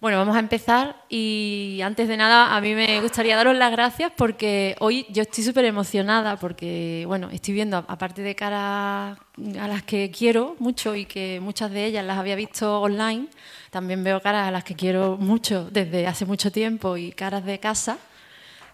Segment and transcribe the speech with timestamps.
[0.00, 4.12] Bueno, vamos a empezar y antes de nada a mí me gustaría daros las gracias
[4.16, 9.18] porque hoy yo estoy súper emocionada porque, bueno, estoy viendo, aparte de caras
[9.60, 13.26] a las que quiero mucho y que muchas de ellas las había visto online,
[13.70, 17.58] también veo caras a las que quiero mucho desde hace mucho tiempo y caras de
[17.58, 17.98] casa.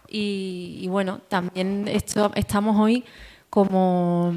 [0.07, 3.03] Y, bueno, también esto, estamos hoy
[3.49, 4.35] como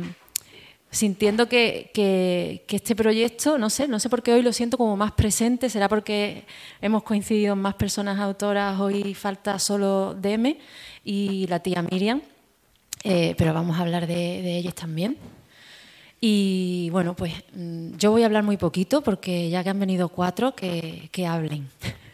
[0.89, 5.11] sintiendo que, este proyecto, no sé, no sé por qué hoy lo siento como más
[5.11, 6.45] presente, será porque
[6.81, 10.57] hemos coincidido más personas autoras, hoy falta solo DM
[11.03, 12.21] y la tía Miriam,
[13.03, 15.17] eh, pero vamos a hablar de, ellas también.
[16.19, 20.09] Y bueno, pues mm, yo voy a hablar muy poquito porque ya que han venido
[20.09, 21.69] cuatro, que, que hablen.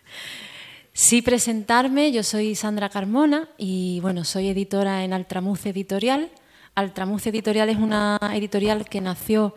[0.95, 6.29] Sí presentarme, yo soy Sandra Carmona y bueno, soy editora en Altramuz Editorial
[6.75, 9.53] Altramuz Editorial es una editorial que nació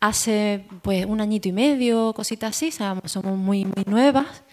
[0.00, 4.44] hace pues un añito y medio, cositas así, somos muy, muy nuevas.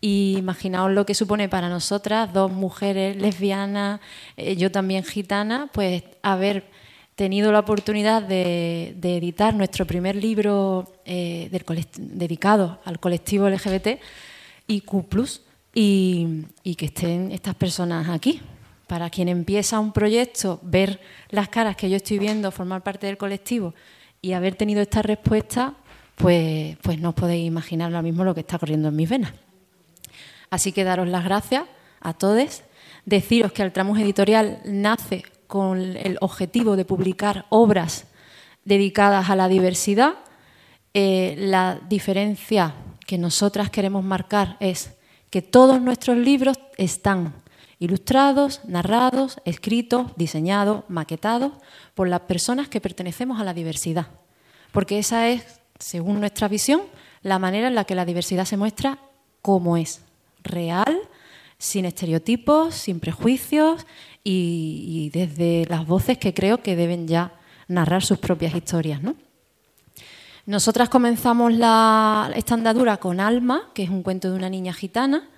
[0.00, 4.00] Y imaginaos lo que supone para nosotras, dos mujeres lesbianas,
[4.36, 6.64] eh, yo también gitana, pues haber
[7.14, 11.48] tenido la oportunidad de, editar nuestro primer libro eh,
[11.96, 14.00] dedicado al colectivo LGBT
[14.66, 15.06] y Q,
[15.72, 18.40] y, y que estén estas personas aquí,
[18.92, 23.16] para quien empieza un proyecto, ver las caras que yo estoy viendo, formar parte del
[23.16, 23.72] colectivo
[24.20, 25.76] y haber tenido esta respuesta,
[26.14, 29.32] pues, pues no os podéis imaginar ahora mismo lo que está corriendo en mis venas.
[30.50, 31.64] Así que daros las gracias
[32.02, 32.64] a todos,
[33.06, 38.08] deciros que Altramus Editorial nace con el objetivo de publicar obras
[38.66, 40.16] dedicadas a la diversidad.
[40.92, 42.74] Eh, la diferencia
[43.06, 44.92] que nosotras queremos marcar es
[45.30, 47.32] que todos nuestros libros están
[47.82, 51.52] ilustrados, narrados, escritos, diseñados, maquetados
[51.96, 54.06] por las personas que pertenecemos a la diversidad.
[54.70, 56.82] Porque esa es, según nuestra visión,
[57.22, 58.98] la manera en la que la diversidad se muestra
[59.42, 60.00] como es,
[60.44, 60.96] real,
[61.58, 63.84] sin estereotipos, sin prejuicios
[64.22, 67.32] y, desde las voces que creo que deben ya
[67.66, 69.00] narrar sus propias historias.
[70.46, 75.28] Nosotras comenzamos la, esta andadura con Alma, que es un cuento de una niña gitana,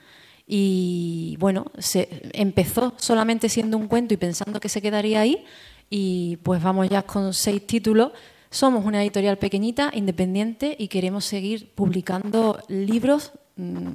[0.47, 5.45] y bueno, se empezó solamente siendo un cuento y pensando que se quedaría ahí.
[5.89, 8.13] Y pues vamos ya con seis títulos.
[8.51, 13.89] Somos una editorial pequeñita, independiente, y queremos seguir publicando libros, mm,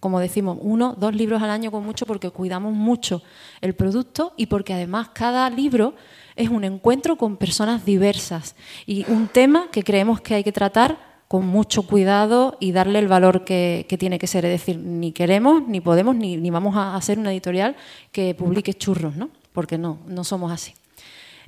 [0.00, 3.22] como decimos, uno, dos libros al año con mucho, porque cuidamos mucho
[3.60, 5.94] el producto y porque además cada libro
[6.36, 8.54] es un encuentro con personas diversas
[8.86, 13.08] y un tema que creemos que hay que tratar con mucho cuidado y darle el
[13.08, 14.44] valor que, tiene que ser.
[14.44, 17.76] Es decir, ni queremos, ni podemos, ni, vamos a hacer una editorial
[18.12, 19.30] que publique churros, ¿no?
[19.52, 20.74] Porque no, no somos así.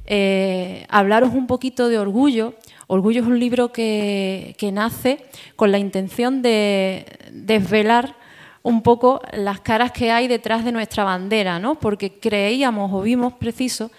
[0.06, 2.54] Eh, hablaros un poquito de Orgullo.
[2.86, 8.16] Orgullo es un libro que, que nace con la intención de desvelar
[8.62, 11.76] un poco las caras que hay detrás de nuestra bandera, ¿no?
[11.76, 13.90] Porque creíamos o vimos preciso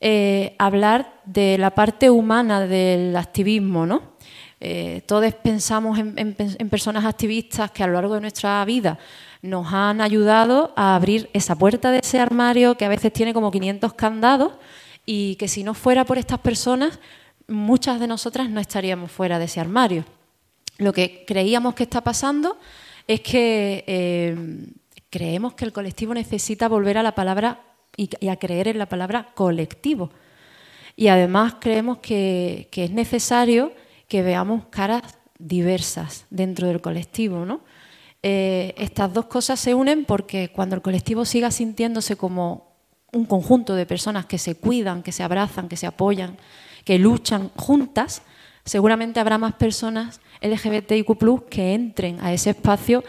[0.00, 4.11] eh, hablar de la parte humana del activismo, ¿no?
[4.64, 6.34] Eh, todos pensamos en,
[6.70, 8.96] personas activistas que a lo largo de nuestra vida
[9.42, 13.50] nos han ayudado a abrir esa puerta de ese armario que a veces tiene como
[13.50, 14.52] 500 candados
[15.04, 17.00] y que si no fuera por estas personas,
[17.48, 20.04] muchas de nosotras no estaríamos fuera de ese armario.
[20.78, 22.56] Lo que creíamos que está pasando
[23.08, 24.36] es que eh,
[25.10, 27.62] creemos que el colectivo necesita volver a la palabra
[27.96, 30.10] y, a creer en la palabra colectivo.
[30.94, 33.72] Y además creemos que es necesario
[34.12, 35.04] que veamos caras
[35.38, 37.46] diversas dentro del colectivo.
[37.46, 37.62] ¿no?
[38.22, 42.76] Eh, estas dos cosas se unen porque cuando el colectivo siga sintiéndose como
[43.10, 46.36] un conjunto de personas que se cuidan, que se abrazan, que se apoyan,
[46.84, 48.20] que luchan juntas,
[48.66, 53.04] seguramente habrá más personas LGBTIQ que entren a ese espacio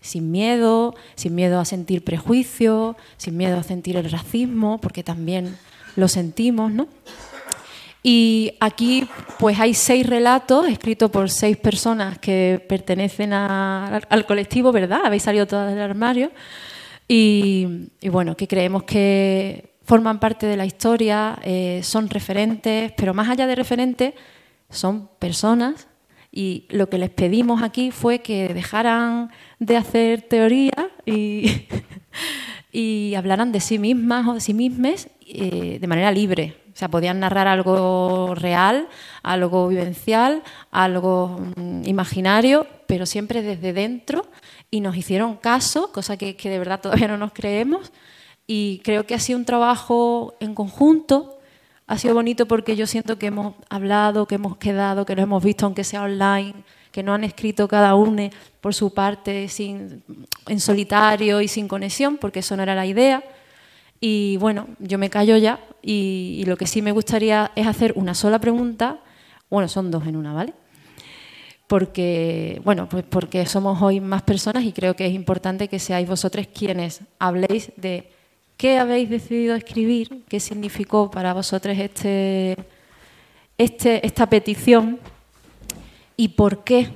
[0.00, 5.58] sin miedo, sin miedo a sentir prejuicio, sin miedo a sentir el racismo, porque también
[5.96, 6.86] lo sentimos, ¿no?
[8.06, 15.00] Y aquí pues hay seis relatos escritos por seis personas que pertenecen al colectivo, ¿verdad?
[15.06, 16.30] Habéis salido todas del armario.
[17.08, 23.30] Y, bueno, que creemos que forman parte de la historia, eh, son referentes, pero más
[23.30, 24.12] allá de referentes,
[24.68, 25.88] son personas.
[26.30, 31.66] Y lo que les pedimos aquí fue que dejaran de hacer teoría y,
[33.16, 37.20] hablaran de sí mismas o de sí mismas eh, de manera libre, o sea, podían
[37.20, 38.88] narrar algo real,
[39.22, 40.42] algo vivencial,
[40.72, 44.26] algo mm, imaginario, pero siempre desde dentro
[44.72, 47.92] y nos hicieron caso, cosa que, de verdad todavía no nos creemos.
[48.48, 51.38] Y creo que ha sido un trabajo en conjunto,
[51.86, 55.44] ha sido bonito porque yo siento que hemos hablado, que hemos quedado, que lo hemos
[55.44, 56.54] visto, aunque sea online,
[56.90, 58.30] que no han escrito cada uno
[58.60, 60.02] por su parte sin,
[60.48, 63.22] en solitario y sin conexión, porque eso no era la idea.
[64.00, 68.14] Y bueno, yo me callo ya y, lo que sí me gustaría es hacer una
[68.14, 69.00] sola pregunta,
[69.50, 70.54] bueno, son dos en una, ¿vale?
[71.66, 76.06] porque, bueno, pues porque somos hoy más personas y creo que es importante que seáis
[76.06, 78.10] vosotros quienes habléis de
[78.56, 82.56] qué habéis decidido escribir, qué significó para vosotros este,
[83.58, 85.00] este, esta petición
[86.16, 86.90] y por qué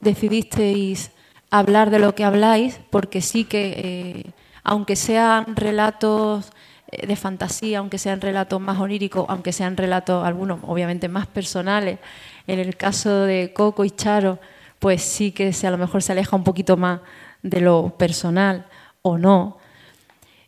[0.00, 1.10] decidisteis
[1.50, 4.24] hablar de lo que habláis, porque sí que, eh,
[4.64, 6.50] aunque sean relatos
[6.90, 11.98] eh, de fantasía, aunque sean relatos más oníricos, aunque sean relatos, algunos obviamente más personales,
[12.46, 14.40] en el caso de Coco y Charo,
[14.78, 17.00] pues sí que se, a lo mejor se aleja un poquito más
[17.42, 18.66] de lo personal
[19.02, 19.58] o no.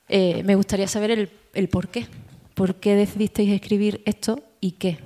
[0.09, 2.07] Eh, me gustaría saber el, el por qué.
[2.55, 4.99] ¿Por qué decidisteis escribir esto y qué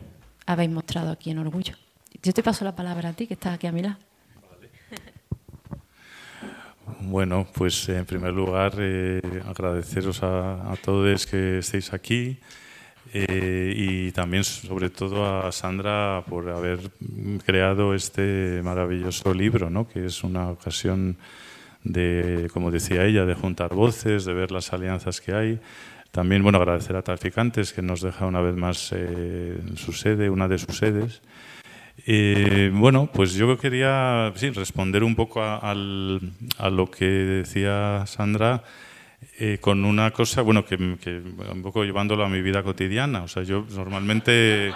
[0.46, 1.74] habéis mostrado aquí en Orgullo?
[2.22, 3.96] Yo te paso la palabra a ti, que estás aquí a mi lado.
[7.02, 12.38] Bueno, pues en primer lugar eh, agradeceros a, todos que estéis aquí
[13.14, 16.90] eh, y también sobre todo a Sandra por haber
[17.46, 19.88] creado este maravilloso libro, ¿no?
[19.88, 21.16] que es una ocasión
[21.84, 25.60] de, como decía ella, de juntar voces, de ver las alianzas que hay.
[26.10, 30.48] También, bueno, agradecer a Traficantes que nos deja una vez más eh, su sede, una
[30.48, 31.22] de sus sedes.
[32.06, 38.62] Eh, bueno, pues yo quería responder un poco a, lo que decía Sandra
[39.38, 41.20] eh, con una cosa, bueno, que, que,
[41.52, 43.22] un poco llevándolo a mi vida cotidiana.
[43.22, 44.72] O sea, yo normalmente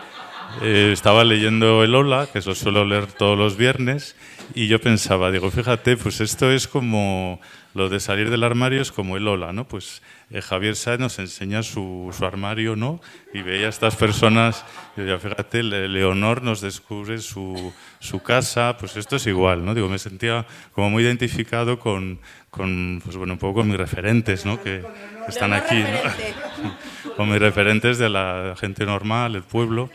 [0.62, 4.16] eh, estaba leyendo el Ola, que eso suelo leer todos los viernes,
[4.54, 7.40] y yo pensaba, digo, fíjate, pues esto es como
[7.74, 9.66] lo de salir del armario es como el Ola, ¿no?
[9.66, 10.00] Pues
[10.30, 13.00] eh, Javier Sáez nos enseña su, su, armario, ¿no?
[13.32, 14.64] Y veía a estas personas,
[14.96, 19.74] yo, fíjate, Leonor nos descubre su, su, casa, pues esto es igual, ¿no?
[19.74, 22.20] Digo, me sentía como muy identificado con,
[22.50, 24.62] con pues bueno, un poco con mis referentes, ¿no?
[24.62, 24.84] Que
[25.26, 26.70] están aquí, ¿no?
[27.16, 29.90] con mis referentes de la gente normal, el pueblo.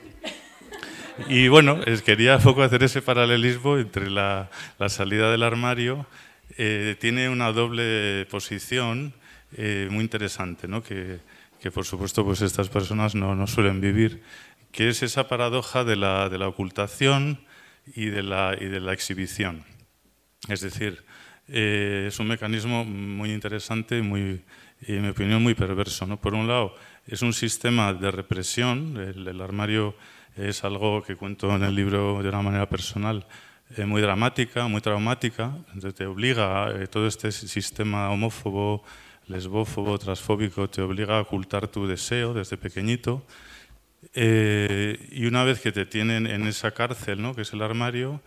[1.27, 6.05] Y bueno, quería un poco hacer ese paralelismo entre la, la salida del armario.
[6.57, 9.13] Eh, tiene una doble posición
[9.57, 10.81] eh, muy interesante, ¿no?
[10.83, 11.19] que,
[11.59, 14.21] que, por supuesto pues estas personas no, no, suelen vivir,
[14.71, 17.41] que es esa paradoja de la, de la ocultación
[17.95, 19.63] y de la, y de la exhibición.
[20.47, 21.03] Es decir,
[21.47, 24.41] eh, es un mecanismo muy interesante muy,
[24.81, 26.07] en mi opinión, muy perverso.
[26.07, 26.19] ¿no?
[26.19, 26.75] Por un lado,
[27.07, 29.95] es un sistema de represión, el armario
[30.35, 33.25] es algo que cuento en el libro de una manera personal,
[33.85, 38.83] muy dramática, muy traumática, entonces te obliga, eh, todo este sistema homófobo,
[39.27, 43.23] lesbófobo, transfóbico, te obliga a ocultar tu deseo desde pequeñito.
[44.13, 47.35] Eh, y una vez que te tienen en esa cárcel, ¿no?
[47.35, 48.21] que es el armario,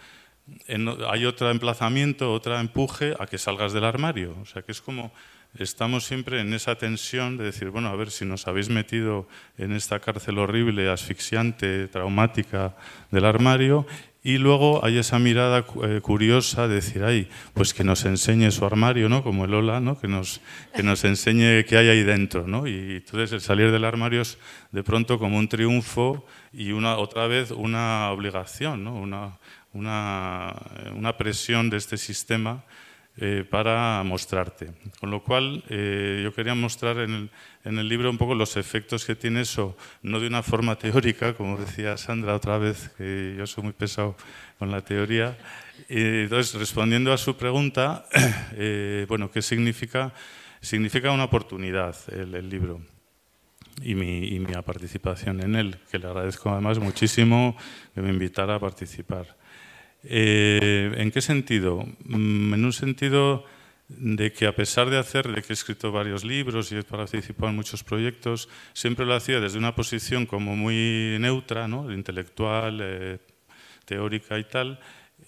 [1.09, 4.37] hay otro emplazamiento, otro empuje a que salgas del armario.
[4.41, 5.13] O sea que es como
[5.59, 9.29] estamos siempre en esa tensión de decir, bueno, a ver si nos habéis metido
[9.59, 12.75] en esta cárcel horrible, asfixiante, traumática
[13.11, 13.87] del armario,
[14.25, 18.65] y luego hay esa mirada eh, curiosa de decir, ay, pues que nos enseñe su
[18.65, 19.25] armario, ¿no?
[19.25, 19.99] Como el Ola, ¿no?
[19.99, 20.41] Que nos,
[20.77, 22.69] que nos enseñe qué hay ahí dentro, ¿no?
[22.69, 24.39] Y entonces el salir del armario es
[24.71, 28.95] de pronto como un triunfo y una, otra vez una obligación, ¿no?
[28.95, 29.39] Una,
[29.73, 30.55] una,
[30.95, 32.63] una presión de este sistema
[33.19, 34.73] eh, para mostrarte.
[34.99, 37.31] Con lo cual, eh, yo quería mostrar en el,
[37.63, 41.35] en el, libro un poco los efectos que tiene eso, no de una forma teórica,
[41.35, 44.17] como decía Sandra otra vez, que yo soy muy pesado
[44.59, 45.37] con la teoría.
[45.91, 48.07] Y entonces, respondiendo a su pregunta,
[48.53, 50.15] eh, bueno, ¿qué significa?
[50.63, 52.81] Significa una oportunidad el, libro.
[53.83, 57.59] Y mi, y mi participación en él, que le agradezco además muchísimo
[57.95, 59.42] que me invitara a participar.
[60.05, 61.87] Eh, ¿En qué sentido?
[62.05, 63.45] Mm, en un sentido
[63.89, 67.51] de que a pesar de hacer, de que he escrito varios libros y he participado
[67.51, 71.93] en muchos proyectos, siempre lo hacía desde una posición como muy neutra, ¿no?
[71.93, 73.19] intelectual, eh,
[73.85, 74.81] teórica y tal,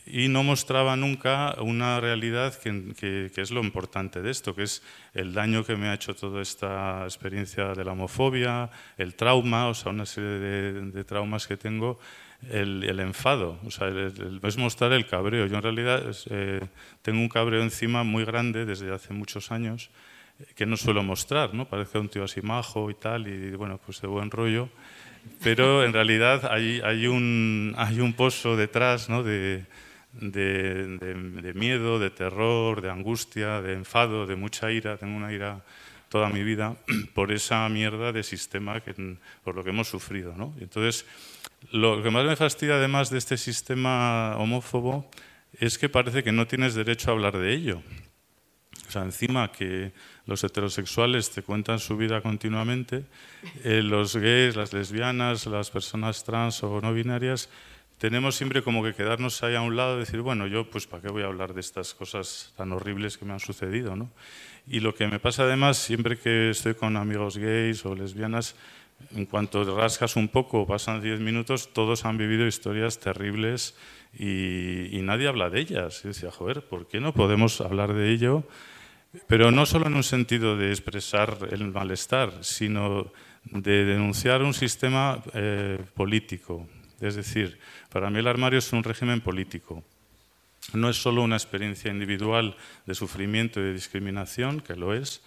[0.07, 4.65] y no mostraba nunca una realidad que, que, que, es lo importante de esto, que
[4.65, 4.83] es
[5.15, 9.75] el daño que me ha hecho toda esta experiencia de la homofobia, el trauma, o
[9.75, 11.99] sea, una serie de, de traumas que tengo
[12.51, 15.47] el, enfado, o sea, el, es mostrar el cabreo.
[15.47, 16.61] Yo en realidad eh,
[17.03, 19.91] tengo un cabreo encima muy grande desde hace muchos años
[20.41, 21.67] eh, que no suelo mostrar, ¿no?
[21.67, 24.69] Parece un tío así majo y tal, y bueno, pues de buen rollo,
[25.43, 29.23] pero en realidad hay, un, hay un pozo detrás, ¿no?
[29.23, 29.65] De,
[31.55, 34.97] miedo, de terror, de angustia, de enfado, de mucha ira.
[34.97, 35.63] Tengo una ira
[36.09, 36.77] toda mi vida
[37.15, 40.35] por esa mierda de sistema que, por lo que hemos sufrido.
[40.37, 40.55] ¿no?
[40.61, 41.07] Entonces,
[41.75, 45.11] lo que más me fastidia además de este sistema homófobo
[45.59, 47.83] es que parece que no tienes derecho a hablar de ello.
[48.87, 49.91] O sea, encima que
[50.25, 53.07] los heterosexuales te cuentan su vida continuamente,
[53.65, 57.49] eh, los gays, las lesbianas, las personas trans o no binarias,
[57.99, 61.03] tenemos siempre como que quedarnos ahí a un lado y decir, bueno, yo pues para
[61.03, 64.11] qué voy a hablar de estas cosas tan horribles que me han sucedido, ¿no?
[64.69, 68.55] Y lo que me pasa además, siempre que estoy con amigos gays o lesbianas,
[69.15, 73.75] en cuanto rascas un poco, pasan 10 minutos, todos han vivido historias terribles
[74.19, 76.01] y, nadie habla de ellas.
[76.05, 78.45] Y decía, joder, ¿por qué no podemos hablar de ello?
[79.27, 83.13] Pero no solo en un sentido de expresar el malestar, sino
[83.45, 86.67] de denunciar un sistema eh, político.
[87.01, 87.59] Es decir,
[87.91, 89.85] para mí el armario es un régimen político.
[90.73, 92.57] No es solo una experiencia individual
[92.87, 95.23] de sufrimiento y de discriminación, que lo es,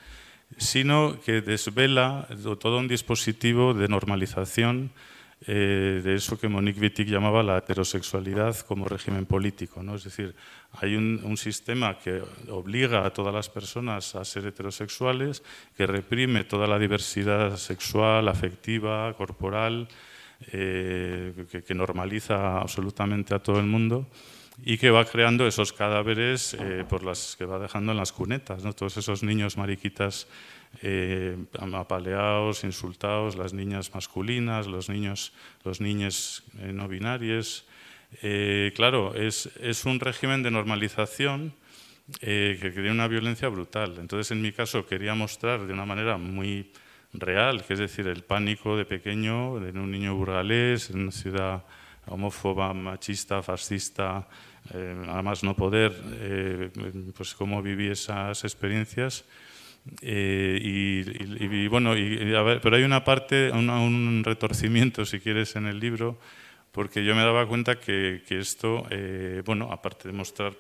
[0.55, 2.27] sino que desvela
[2.59, 4.91] todo un dispositivo de normalización
[5.45, 9.83] eh, de eso que Monique Wittig llamaba la heterosexualidad como régimen político.
[9.83, 9.95] ¿no?
[9.95, 10.33] Es decir,
[10.73, 15.43] hay un, sistema que obliga a todas las personas a ser heterosexuales,
[15.75, 19.87] que reprime toda la diversidad sexual, afectiva, corporal,
[20.51, 24.07] eh, que, normaliza absolutamente a todo el mundo
[24.63, 28.63] y que va creando esos cadáveres eh, por las que va dejando en las cunetas,
[28.63, 28.73] ¿no?
[28.73, 30.27] todos esos niños mariquitas
[30.81, 31.37] eh,
[31.73, 35.33] apaleados, insultados, las niñas masculinas, los niños,
[35.63, 37.65] los niños eh, no binarios.
[38.75, 41.53] claro, es, es, un régimen de normalización
[42.19, 43.97] que crea una violencia brutal.
[43.99, 46.71] Entonces, en mi caso, quería mostrar de una manera muy
[47.13, 51.63] real, que es decir, el pánico de pequeño, de un niño burgalés, en una ciudad
[52.07, 54.27] homófoba, machista, fascista,
[54.73, 56.69] eh, además no poder, eh,
[57.15, 59.25] pues cómo viví esas experiencias.
[60.01, 61.93] Eh, y, bueno,
[62.61, 66.17] pero hay una parte, un, retorcimiento, si quieres, en el libro,
[66.71, 68.85] porque yo me daba cuenta que, que esto,
[69.45, 70.53] bueno, aparte de mostrar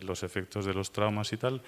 [0.00, 1.62] los efectos de los traumas y tal,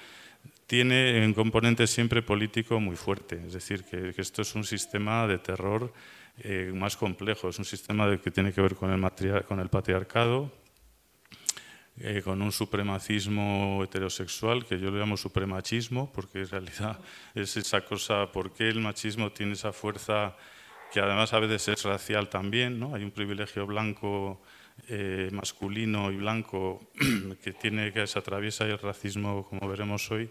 [0.66, 3.40] tiene un componente siempre político muy fuerte.
[3.46, 5.92] Es decir, que, esto es un sistema de terror
[6.38, 10.50] eh, más complejo, es un sistema que tiene que ver con el, con el patriarcado,
[12.00, 16.98] eh, con un supremacismo heterosexual, que yo le llamo supremachismo, porque en realidad
[17.34, 20.36] es esa cosa, ¿por qué el machismo tiene esa fuerza
[20.92, 22.80] que además a veces es racial también?
[22.80, 22.94] ¿no?
[22.94, 24.40] Hay un privilegio blanco
[24.88, 26.90] eh, masculino y blanco
[27.44, 30.28] que tiene que se atraviesa el racismo, como veremos hoy.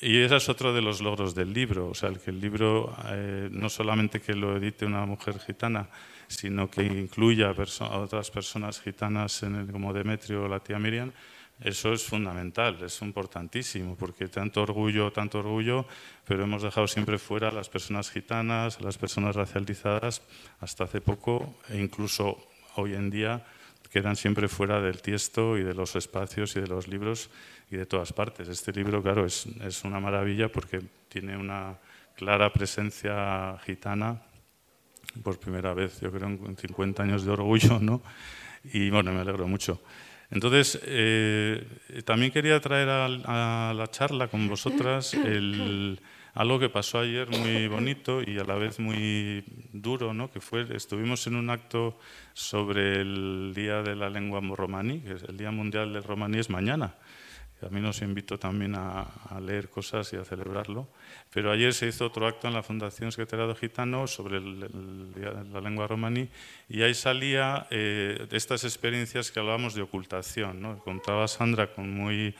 [0.00, 2.94] Y ese es otro de los logros del libro, o sea, el que el libro
[3.06, 5.88] eh, no solamente que lo edite una mujer gitana,
[6.32, 11.12] sino que incluya a, otras personas gitanas como Demetrio o la tía Miriam,
[11.60, 15.86] eso es fundamental, es importantísimo, porque tanto orgullo, tanto orgullo,
[16.26, 20.22] pero hemos dejado siempre fuera a las personas gitanas, a las personas racializadas,
[20.60, 22.36] hasta hace poco, e incluso
[22.74, 23.46] hoy en día
[23.92, 27.30] quedan siempre fuera del tiesto y de los espacios y de los libros
[27.70, 28.48] y de todas partes.
[28.48, 29.46] Este libro, claro, es
[29.84, 31.78] una maravilla porque tiene una
[32.16, 34.22] clara presencia gitana
[35.22, 38.02] por primera vez, yo creo, en 50 años de orgullo, ¿no?
[38.64, 39.80] Y bueno, me alegro mucho.
[40.30, 41.66] Entonces, eh,
[42.06, 46.00] también quería traer a, la charla con vosotras el,
[46.34, 50.30] algo que pasó ayer muy bonito y a la vez muy duro, ¿no?
[50.30, 51.98] que fue, estuvimos en un acto
[52.32, 56.48] sobre el Día de la Lengua Romaní, que es el Día Mundial del Romaní es
[56.48, 56.94] mañana.
[57.64, 59.06] A mí nos invito también a,
[59.40, 60.88] leer cosas y a celebrarlo.
[61.32, 66.28] Pero ayer se hizo otro acto en la Fundación Secretariado Gitano sobre la lengua romaní
[66.68, 70.60] y ahí salía eh, estas experiencias que hablábamos de ocultación.
[70.60, 70.78] ¿no?
[70.78, 72.34] Contaba Sandra con muy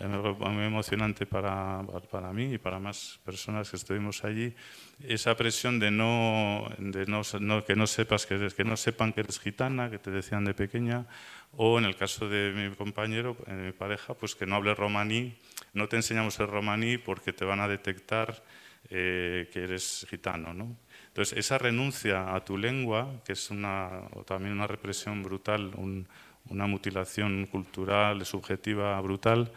[0.00, 4.54] eh, muy emocionante para, para mí y para más personas que estuvimos allí,
[5.02, 9.20] esa presión de no, de no, que no sepas que eres, que no sepan que
[9.20, 11.06] eres gitana, que te decían de pequeña,
[11.56, 15.36] o en el caso de mi compañero, de mi pareja, pues que no hable romaní,
[15.72, 18.42] no te enseñamos el romaní porque te van a detectar
[18.90, 20.76] eh, que eres gitano, ¿no?
[21.08, 25.70] Entonces, esa renuncia a tu lengua, que es una, también una represión brutal,
[26.48, 29.52] una mutilación cultural, subjetiva brutal,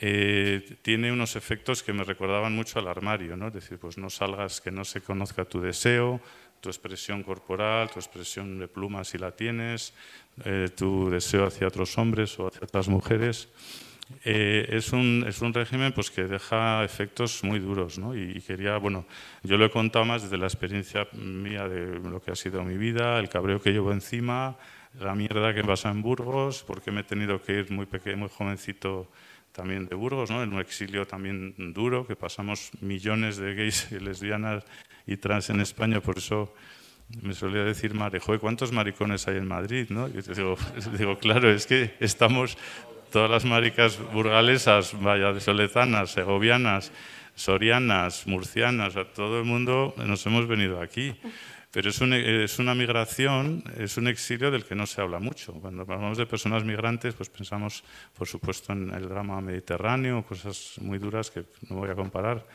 [0.00, 3.48] eh, tiene unos efectos que me recordaban mucho al armario, ¿no?
[3.48, 6.20] Es decir, pues no salgas que no se conozca tu deseo,
[6.60, 9.94] tu expresión corporal, tu expresión de pluma si la tienes,
[10.44, 13.48] eh, tu deseo hacia otros hombres o hacia otras mujeres.
[14.24, 17.98] Eh, es, un, es, un, régimen pues, que deja efectos muy duros.
[17.98, 18.16] ¿no?
[18.16, 19.06] Y, quería, bueno,
[19.42, 22.76] yo lo he contado más desde la experiencia mía de lo que ha sido mi
[22.76, 24.56] vida, el cabreo que llevo encima,
[24.98, 28.28] la mierda que pasa en Burgos, porque me he tenido que ir muy pequeño, muy
[28.28, 29.10] jovencito
[29.58, 30.40] también de Burgos, ¿no?
[30.44, 34.62] en un exilio también duro, que pasamos millones de gays y lesbianas
[35.04, 36.54] y trans en España, por eso
[37.22, 39.86] me solía decir Mare, joder, ¿cuántos maricones hay en Madrid?
[39.90, 40.06] ¿no?
[40.06, 40.56] Y digo,
[40.96, 42.56] digo, claro, es que estamos
[43.10, 46.92] todas las maricas burgalesas, vaya, soletanas, segovianas,
[47.34, 51.16] sorianas, murcianas, a todo el mundo nos hemos venido aquí.
[51.70, 55.52] Pero es, es, una migración, es un exilio del que no se habla mucho.
[55.52, 57.84] Cuando hablamos de personas migrantes, pues pensamos,
[58.16, 62.46] por supuesto, en el drama mediterráneo, cosas muy duras que no voy a comparar.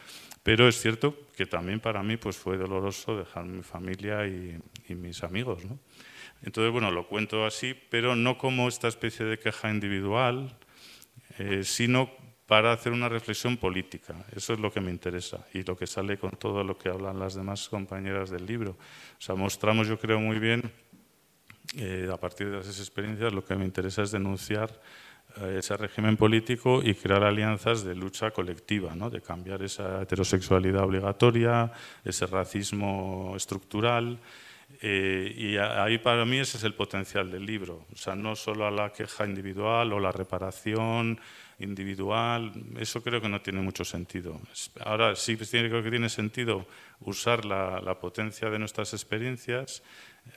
[0.42, 4.58] Pero es cierto que también para mí pues, fue doloroso dejar mi familia y,
[4.90, 5.64] y mis amigos.
[5.64, 5.78] ¿no?
[6.42, 10.58] Entonces, bueno, lo cuento así, pero no como esta especie de queja individual,
[11.40, 12.12] eh, sino
[12.48, 14.16] para hacer una reflexión política.
[14.36, 17.20] Eso es lo que me interesa y lo que sale con todo lo que hablan
[17.20, 18.72] las demás compañeras del libro.
[18.72, 20.72] O sea, mostramos, yo creo, muy bien,
[21.76, 24.70] eh, a partir de esas experiencias, lo que me interesa es denunciar
[25.38, 29.10] eh, ese régimen político y crear alianzas de lucha colectiva, ¿no?
[29.10, 31.72] de cambiar esa heterosexualidad obligatoria,
[32.04, 34.20] ese racismo estructural.
[34.82, 37.86] Eh, y ahí para mí ese es el potencial del libro.
[37.92, 41.20] O sea, no solo a la queja individual o la reparación
[41.60, 44.40] individual, eso creo que no tiene mucho sentido.
[44.84, 46.66] Ahora sí creo que tiene sentido
[47.02, 49.84] usar la, la potencia de nuestras experiencias,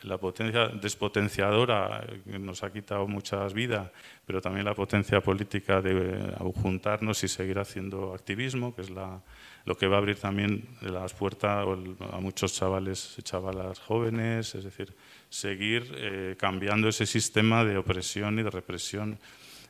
[0.03, 3.91] la potencia despotenciadora que nos ha quitado muchas vidas,
[4.27, 9.23] pero también la potencia política de juntarnos y seguir haciendo activismo, que es la,
[9.67, 11.67] lo que va a abrir también las puertas
[12.13, 14.95] a muchos chavales y chavalas jóvenes, es decir,
[15.29, 19.19] seguir eh, cambiando ese sistema de opresión y de represión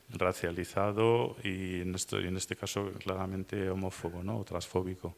[0.09, 4.37] racializado y en, este caso claramente homófobo ¿no?
[4.37, 5.17] o transfóbico.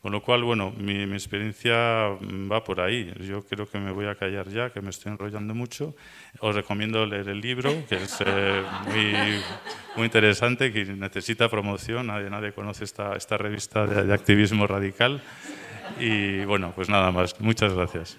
[0.00, 1.74] Con lo cual, bueno, mi, experiencia
[2.20, 3.12] va por ahí.
[3.20, 5.96] Yo creo que me voy a callar ya, que me estoy enrollando mucho.
[6.38, 8.62] Os recomiendo leer el libro, que es eh,
[9.96, 12.06] muy, interesante, que necesita promoción.
[12.06, 15.20] Nadie, nadie conoce esta, revista de activismo radical.
[15.98, 17.40] Y bueno, pues nada más.
[17.40, 18.18] Muchas gracias.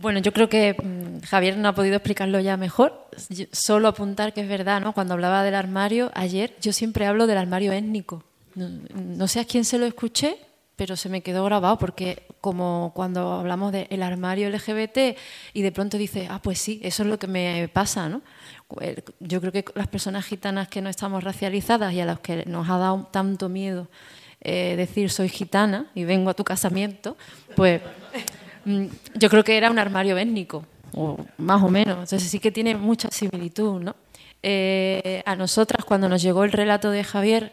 [0.00, 3.08] Bueno, yo creo que mm, Javier no ha podido explicarlo ya mejor.
[3.52, 4.94] solo apuntar que es verdad, ¿no?
[4.94, 8.24] Cuando hablaba del armario, ayer yo siempre hablo del armario étnico.
[8.54, 10.38] No, sé a quién se lo escuché,
[10.74, 15.16] pero se me quedó grabado porque como cuando hablamos del armario LGBT
[15.52, 18.22] y de pronto dice, ah, pues sí, eso es lo que me pasa, ¿no?
[18.80, 22.44] Eh, yo creo que las personas gitanas que no estamos racializadas y a las que
[22.46, 23.88] nos ha dado tanto miedo
[24.40, 27.16] eh, decir soy gitana y vengo a tu casamiento,
[27.56, 27.82] pues
[28.64, 31.94] yo creo que era un armario étnico, o más o menos.
[31.94, 33.96] Entonces sí que tiene mucha similitud, ¿no?
[34.42, 37.52] Eh, a nosotras, cuando nos llegó el relato de Javier,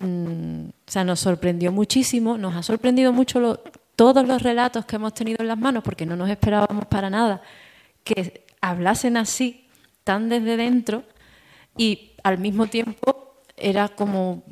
[0.00, 3.60] mm, o sea, nos sorprendió muchísimo, nos ha sorprendido mucho
[3.96, 7.42] todos los relatos que hemos tenido en las manos, porque no nos esperábamos para nada
[8.04, 9.66] que hablasen así,
[10.04, 11.04] tan desde dentro,
[11.76, 14.42] y al mismo tiempo era como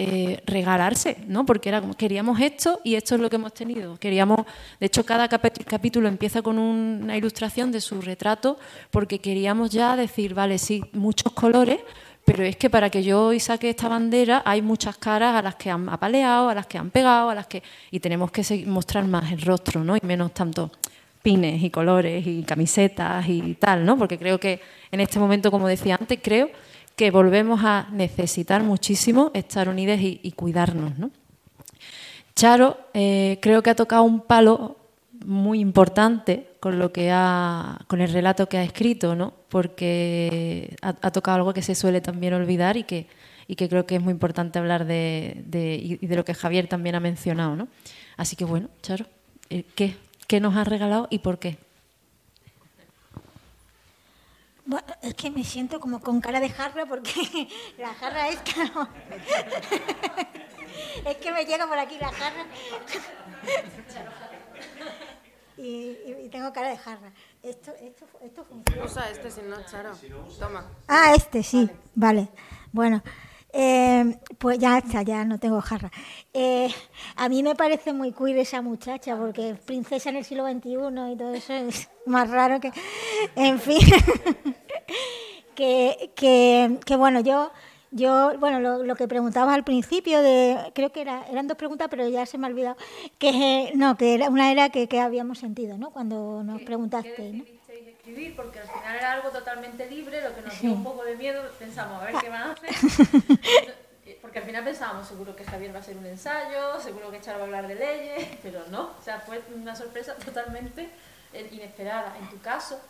[0.00, 1.44] eh, regalarse, ¿no?
[1.44, 3.96] Porque era como, queríamos esto y esto es lo que hemos tenido.
[3.96, 4.46] Queríamos,
[4.78, 8.60] de hecho, cada capítulo empieza con una ilustración de su retrato
[8.92, 11.80] porque queríamos ya decir, vale, sí, muchos colores,
[12.24, 15.56] pero es que para que yo hoy saque esta bandera hay muchas caras a las
[15.56, 19.04] que han apaleado, a las que han pegado, a las que y tenemos que mostrar
[19.04, 19.96] más el rostro, ¿no?
[19.96, 20.70] Y menos tanto
[21.22, 23.98] pines y colores y camisetas y tal, ¿no?
[23.98, 24.60] Porque creo que
[24.92, 26.50] en este momento, como decía antes, creo
[26.98, 30.98] que volvemos a necesitar muchísimo estar unidas y, cuidarnos.
[30.98, 31.12] ¿no?
[32.34, 34.76] Charo eh, creo que ha tocado un palo
[35.24, 39.32] muy importante con lo que ha, con el relato que ha escrito, ¿no?
[39.48, 43.06] porque ha, tocado algo que se suele también olvidar y que,
[43.46, 47.00] y que creo que es muy importante hablar de, de lo que Javier también ha
[47.00, 47.54] mencionado.
[47.54, 47.68] ¿no?
[48.16, 49.06] Así que bueno, Charo,
[49.50, 49.94] eh, ¿qué,
[50.26, 51.58] ¿qué nos ha regalado y por qué?
[54.68, 57.10] Bueno, es que me siento como con cara de jarra porque
[57.78, 58.52] la jarra es que
[61.06, 62.36] es que me llega por aquí la jarra.
[65.56, 67.10] y, tengo cara de jarra.
[67.42, 68.84] Esto, esto, esto funciona.
[68.84, 69.92] Usa este, si no, Charo.
[70.38, 70.66] Toma.
[70.86, 71.70] Ah, este, sí.
[71.94, 72.28] Vale.
[72.70, 73.02] Bueno.
[73.52, 75.90] Eh, pues ya está, ya no tengo jarra.
[76.34, 76.68] Eh,
[77.16, 80.70] a mí me parece muy queer esa muchacha, porque es princesa en el siglo XXI
[81.12, 82.72] y todo eso es más raro que.
[83.36, 83.80] En fin.
[85.54, 87.50] que, que, que, bueno, yo.
[87.90, 92.06] Yo, bueno, lo, que preguntabas al principio, de, creo que era, eran dos preguntas, pero
[92.06, 92.76] ya se me ha olvidado.
[93.16, 95.90] Que no, que era, una era que, que habíamos sentido, ¿no?
[95.90, 97.32] Cuando nos preguntaste.
[97.32, 97.57] ¿no?
[98.36, 101.42] Porque al final era algo totalmente libre, lo que nos dio un poco de miedo,
[101.58, 102.70] pensamos, a ver qué van a hacer.
[104.22, 107.38] Porque al final pensábamos, seguro que Javier va a ser un ensayo, seguro que Charo
[107.38, 110.88] va a hablar de leyes, pero no, o sea, fue una sorpresa totalmente
[111.32, 112.16] eh, inesperada.
[112.18, 112.80] En tu caso,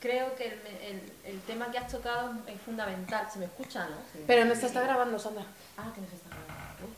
[0.00, 3.28] creo que el, el, tema que has tocado es fundamental.
[3.30, 3.96] Se me escucha, ¿no?
[4.26, 5.44] Pero no se está grabando, Sandra.
[5.76, 6.88] Ah, que no se está grabando.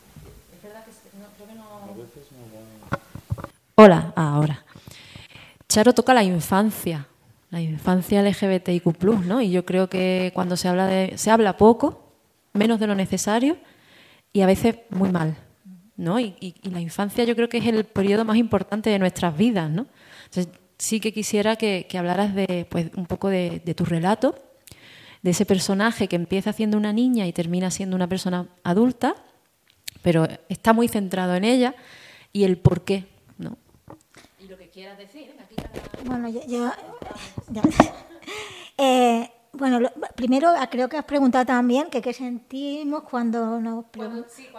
[0.55, 0.91] Es verdad que
[3.75, 4.63] Hola, ahora.
[5.67, 7.07] Charo toca la infancia,
[7.49, 9.41] la infancia LGBTIQ+, ¿no?
[9.41, 12.13] Y yo creo que cuando se habla de se habla poco,
[12.53, 13.57] menos de lo necesario
[14.33, 15.37] y a veces muy mal,
[15.97, 16.19] ¿no?
[16.19, 19.87] Y, la infancia yo creo que es el periodo más importante de nuestras vidas, ¿no?
[20.25, 24.35] Entonces, sí que quisiera que, hablaras de, pues, un poco de, de tu relato,
[25.21, 29.15] de ese personaje que empieza siendo una niña y termina siendo una persona adulta,
[30.01, 31.75] pero está muy centrado en ella
[32.31, 33.05] y el por qué,
[34.75, 35.33] quieras decir,
[36.03, 36.71] Bueno, yo...
[38.77, 43.85] Eh, bueno, primero ah, creo que has preguntado también que qué sentimos cuando nos,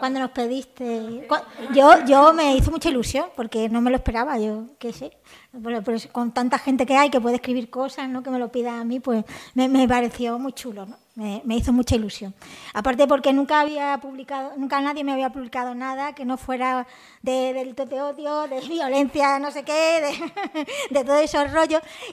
[0.00, 1.28] cuando, nos pediste.
[1.74, 5.18] Yo, yo me hizo mucha ilusión porque no me lo esperaba, yo qué sé.
[5.52, 8.22] Bueno, pues con tanta gente que hay que puede escribir cosas, ¿no?
[8.22, 10.86] que me lo pida a mí, pues me, me pareció muy chulo.
[10.86, 10.96] ¿no?
[11.16, 12.34] Me, hizo mucha ilusión.
[12.74, 16.86] Aparte porque nunca había publicado, nunca nadie me había publicado nada que no fuera
[17.22, 21.46] de delitos de odio, de violencia, no sé qué, de, de todos esos.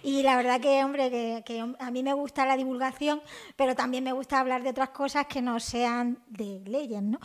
[0.04, 3.22] Y la verdad que, hombre, que, a mí me gusta la divulgación,
[3.58, 7.20] pero también me gusta hablar de otras cosas que no sean de leyes, ¿no?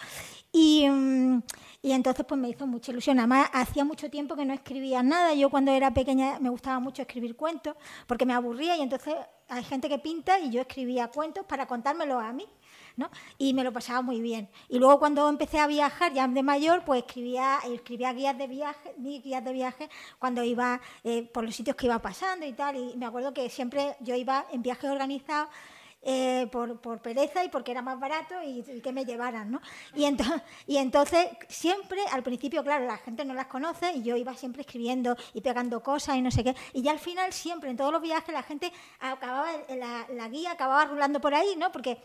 [0.51, 1.43] Y, mm,
[1.83, 3.21] y entonces pues me hizo mucha ilusión.
[3.21, 5.33] Además, hacía mucho tiempo que no escribía nada.
[5.35, 7.77] Yo cuando era pequeña me gustaba mucho escribir cuentos
[8.09, 9.15] porque me aburría y entonces
[9.49, 12.47] hay gente que pinta y yo escribía cuentos para contármelos a mí.
[12.97, 13.09] ¿no?
[13.39, 14.49] Y me lo pasaba muy bien.
[14.69, 18.93] Y luego cuando empecé a viajar, ya de mayor, pues escribía, escribía guías de viaje,
[18.99, 22.77] guías de viaje cuando iba eh, por los sitios que iba pasando y tal.
[22.77, 25.49] Y me acuerdo que siempre yo iba en viajes organizados
[26.03, 29.61] eh, por, por, pereza y porque era más barato y, que me llevaran, ¿no?
[29.95, 34.17] Y, entonces, y entonces siempre, al principio, claro, la gente no las conoce y yo
[34.17, 37.71] iba siempre escribiendo y pegando cosas y no sé qué, y ya al final siempre,
[37.71, 41.73] en todos los viajes, la gente acababa, la, la guía acababa rulando por ahí, ¿no?
[41.73, 41.99] Porque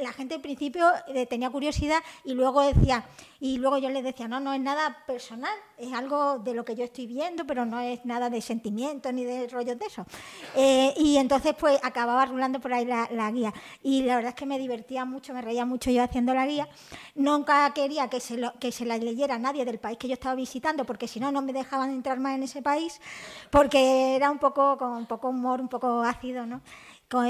[0.00, 3.04] la gente al principio eh, tenía curiosidad y luego decía,
[3.40, 6.76] y luego yo les decía, no, no es nada personal, es algo de lo que
[6.76, 10.06] yo estoy viendo, pero no es nada de sentimiento ni de rollos de eso.
[10.54, 13.39] Eh, y entonces pues acababa rulando por ahí la, la guía
[13.82, 16.68] y la verdad es que me divertía mucho, me reía mucho yo haciendo la guía.
[17.14, 20.84] Nunca quería que se, que se la leyera nadie del país que yo estaba visitando,
[20.84, 23.00] porque si no, no me dejaban entrar más en ese país,
[23.50, 26.60] porque era un poco con poco humor, un poco ácido, ¿no?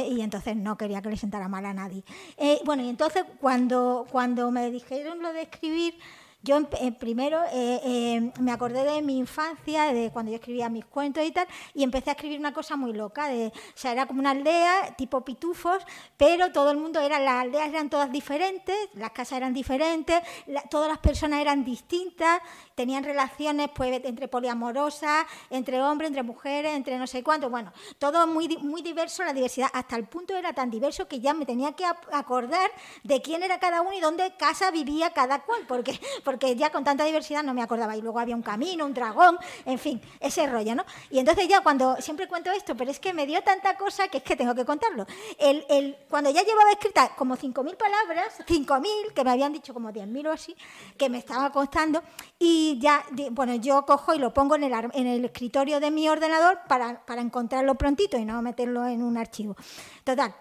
[0.07, 2.05] y entonces no quería que le sentara mal a nadie.
[2.37, 5.95] Eh, bueno, y entonces cuando, cuando me dijeron lo de escribir,
[6.43, 10.87] yo eh, primero eh, eh, me acordé de mi infancia, de cuando yo escribía mis
[10.87, 13.29] cuentos y tal, y empecé a escribir una cosa muy loca.
[13.29, 15.83] De, o sea, era como una aldea tipo pitufos,
[16.17, 20.21] pero todo el mundo era, las aldeas eran todas diferentes, las casas eran diferentes,
[20.71, 22.41] todas las personas eran distintas,
[22.75, 27.51] tenían relaciones pues entre poliamorosas, entre hombres, entre mujeres, entre no sé cuánto.
[27.51, 31.35] Bueno, todo muy, muy diverso, la diversidad, hasta el punto era tan diverso que ya
[31.35, 32.71] me tenía que acordar
[33.03, 36.85] de quién era cada uno y dónde casa vivía cada cual, porque porque ya con
[36.85, 37.97] tanta diversidad no me acordaba.
[37.97, 40.85] Y luego había un camino, un dragón, en fin, ese rollo, ¿no?
[41.11, 44.19] Y entonces ya cuando, siempre cuento esto, pero es que me dio tanta cosa que
[44.19, 45.07] es que tengo que contarlo.
[45.39, 49.91] El, el, cuando ya llevaba escritas como 5.000 palabras, 5.000, que me habían dicho como
[49.91, 50.57] 10.000 o así,
[50.97, 52.03] que me estaba costando,
[52.39, 56.09] y ya, bueno, yo cojo y lo pongo en el, en el escritorio de mi
[56.09, 59.57] ordenador para, para encontrarlo prontito y no meterlo en un archivo.
[60.05, 60.35] Total,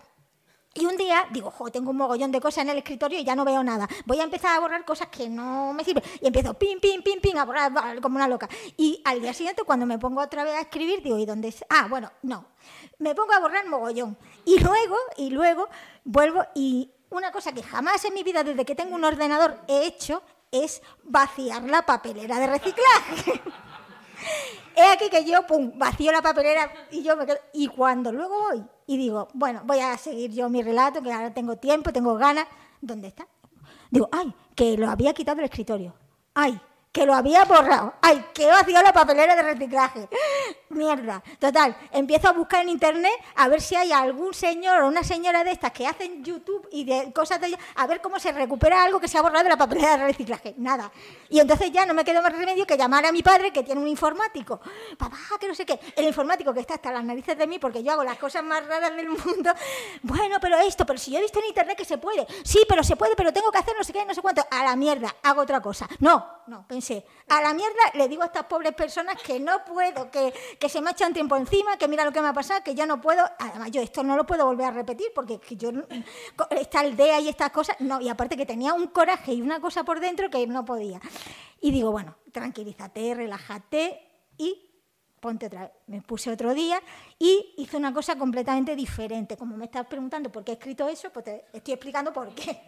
[0.80, 3.36] y un día digo, jo, tengo un mogollón de cosas en el escritorio y ya
[3.36, 3.88] no veo nada.
[4.06, 6.04] Voy a empezar a borrar cosas que no me sirven.
[6.22, 8.48] Y empiezo pim, pim, pim, pim, a borrar como una loca.
[8.78, 11.66] Y al día siguiente, cuando me pongo otra vez a escribir, digo, ¿y dónde es?
[11.70, 12.46] Ah, bueno, no.
[13.00, 14.18] Me pongo a borrar mogollón.
[14.46, 15.68] Y luego, y luego,
[16.04, 19.86] vuelvo y una cosa que jamás en mi vida, desde que tengo un ordenador, he
[19.86, 23.42] hecho es vaciar la papelera de reciclaje.
[24.76, 27.40] He aquí que yo, pum, vacío la papelera y yo me quedo.
[27.54, 31.32] Y cuando luego voy y digo, bueno, voy a seguir yo mi relato, que ahora
[31.32, 32.48] tengo tiempo, tengo ganas,
[32.82, 33.28] ¿dónde está?
[33.92, 35.94] Digo, ay, que lo había quitado del escritorio.
[36.34, 36.60] Ay,
[36.92, 37.94] que lo había borrado.
[38.02, 40.10] ¡Ay, que vacío la papelera de reciclaje!
[40.70, 41.24] Mierda.
[41.40, 45.44] Total, empiezo a buscar en internet a ver si hay algún señor o una señora
[45.44, 48.84] de estas que hacen YouTube y de cosas de ellas, a ver cómo se recupera
[48.84, 50.54] algo que se ha borrado de la papelera de reciclaje.
[50.58, 50.92] Nada.
[51.30, 53.82] Y entonces ya no me quedó más remedio que llamar a mi padre, que tiene
[53.82, 54.60] un informático.
[54.98, 55.80] Papá, que no sé qué.
[55.96, 58.66] El informático que está hasta las narices de mí porque yo hago las cosas más
[58.66, 59.52] raras del mundo.
[60.04, 62.28] Bueno, pero esto, pero si yo he visto en internet que se puede.
[62.44, 64.46] Sí, pero se puede, pero tengo que hacer no sé qué, no sé cuánto.
[64.50, 65.88] A la mierda, hago otra cosa.
[66.00, 66.66] No, no,
[67.28, 70.34] a la mierda le digo a estas pobres personas que no puedo, que,
[70.68, 73.00] se me echan tiempo encima, que mira lo que me ha pasado, que yo no
[73.00, 75.70] puedo, además yo esto no lo puedo volver a repetir porque yo,
[76.50, 79.86] esta aldea y estas cosas, no, y aparte que tenía un coraje y una cosa
[79.86, 81.00] por dentro que no podía.
[81.62, 84.02] Y digo, bueno, tranquilízate, relájate
[84.38, 84.69] y
[85.20, 85.72] ponte otra vez.
[85.88, 86.82] Me puse otro día
[87.18, 89.38] y hice una cosa completamente diferente.
[89.38, 92.62] Como me estás preguntando por qué he escrito eso, pues te estoy explicando por qué.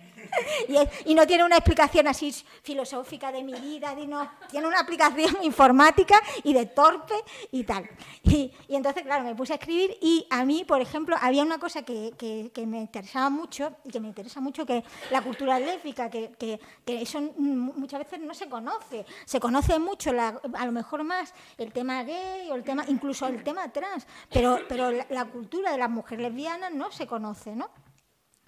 [1.06, 2.34] y, no tiene una explicación así
[2.64, 7.16] filosófica de mi vida, tiene una aplicación informática y de torpe
[7.52, 7.90] y tal.
[8.24, 11.84] Y, entonces, claro, me puse a escribir y a mí, por ejemplo, había una cosa
[11.84, 17.22] que, me interesaba mucho y que me interesa mucho, que la cultura lésbica, que, eso
[17.38, 19.06] muchas veces no se conoce.
[19.26, 23.44] Se conoce mucho, a lo mejor más, el tema gay o el tema, incluso el
[23.44, 27.70] tema trans, pero, pero la, cultura de las mujeres lesbianas no se conoce, ¿no?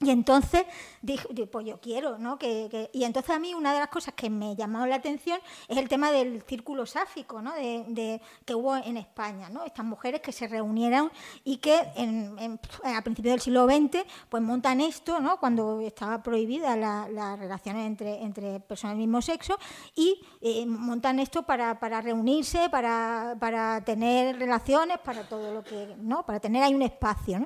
[0.03, 0.65] Y entonces
[1.01, 2.37] dije, pues yo quiero, ¿no?
[2.37, 5.77] Que, y entonces a mí una de las cosas que me llamó la atención es
[5.77, 7.53] el tema del círculo sáfico, ¿no?
[7.53, 9.63] De, que hubo en España, ¿no?
[9.63, 11.11] Estas mujeres que se reunieron
[11.43, 15.37] y que a principios del siglo XX pues montan esto, ¿no?
[15.37, 19.57] Cuando estaba prohibida las la relaciones entre, entre personas del mismo sexo
[19.95, 25.95] y eh, montan esto para, para reunirse, para, para tener relaciones, para todo lo que,
[25.97, 26.25] ¿no?
[26.25, 27.45] Para tener ahí un espacio, ¿no?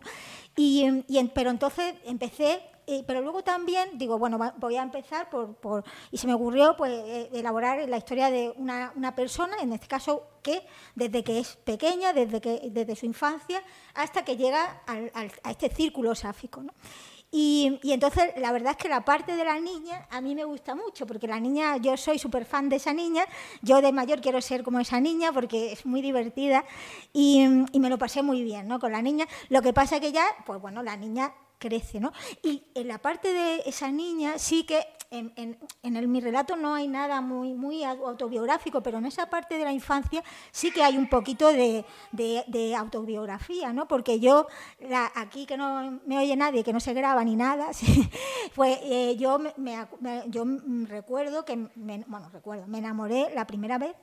[0.60, 1.04] Y,
[1.36, 2.60] pero entonces empecé,
[3.06, 7.30] pero luego también digo, bueno, voy a empezar por, y se me ocurrió pues eh,
[7.32, 10.64] elaborar la historia de una, persona, en este caso que
[10.96, 13.62] desde que es pequeña, desde que desde su infancia
[13.94, 15.12] hasta que llega al,
[15.44, 16.64] a este círculo sáfico.
[17.30, 20.76] Y, entonces la verdad es que la parte de la niña a mí me gusta
[20.76, 23.26] mucho, porque la niña, yo soy súper fan de esa niña,
[23.62, 26.64] yo de mayor quiero ser como esa niña porque es muy divertida
[27.12, 28.80] y, y me lo pasé muy bien ¿no?
[28.80, 29.28] con la niña.
[29.50, 32.12] Lo que pasa que ya, pues bueno, la niña crece, ¿no?
[32.44, 35.34] Y en la parte de esa niña sí que en,
[35.84, 39.72] en, mi relato no hay nada muy, muy autobiográfico, pero en esa parte de la
[39.72, 41.86] infancia sí que hay un poquito de,
[42.78, 43.88] autobiografía, ¿no?
[43.88, 44.48] Porque yo,
[44.80, 47.70] la, aquí que no me oye nadie, que no se graba ni nada,
[48.56, 49.88] pues eh, yo, me,
[50.28, 50.46] yo
[50.88, 53.96] recuerdo que, me, bueno, recuerdo, me enamoré la primera vez,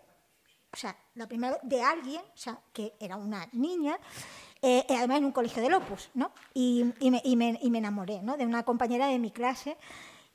[0.72, 3.98] o sea, la primera vez de alguien, o sea, que era una niña,
[4.66, 6.32] eh, además en un colegio de Opus, ¿no?
[6.54, 8.38] Y, me, y, me, enamoré, ¿no?
[8.38, 9.76] De una compañera de mi clase.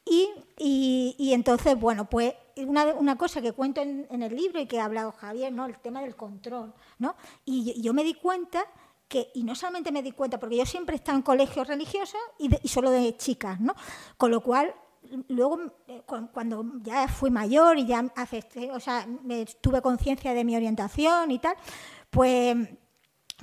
[0.05, 4.85] Y, entonces, bueno, pues una, una, cosa que cuento en, el libro y que ha
[4.85, 5.65] hablado Javier, ¿no?
[5.65, 7.15] El tema del control, ¿no?
[7.45, 8.65] Y, yo me di cuenta
[9.07, 12.19] que, y no solamente me di cuenta, porque yo siempre he estado en colegios religiosos
[12.38, 13.75] y, y solo de chicas, ¿no?
[14.17, 14.73] Con lo cual
[15.27, 20.43] luego eh, cuando ya fui mayor y ya afecté, o sea, me, tuve conciencia de
[20.43, 21.55] mi orientación y tal,
[22.09, 22.57] pues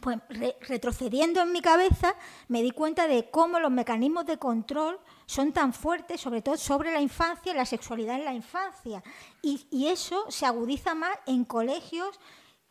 [0.00, 0.18] pues
[0.60, 2.14] retrocediendo en mi cabeza
[2.48, 6.92] me di cuenta de cómo los mecanismos de control son tan fuertes, sobre todo sobre
[6.92, 9.02] la infancia la sexualidad en la infancia.
[9.42, 12.18] Y, eso se agudiza más en colegios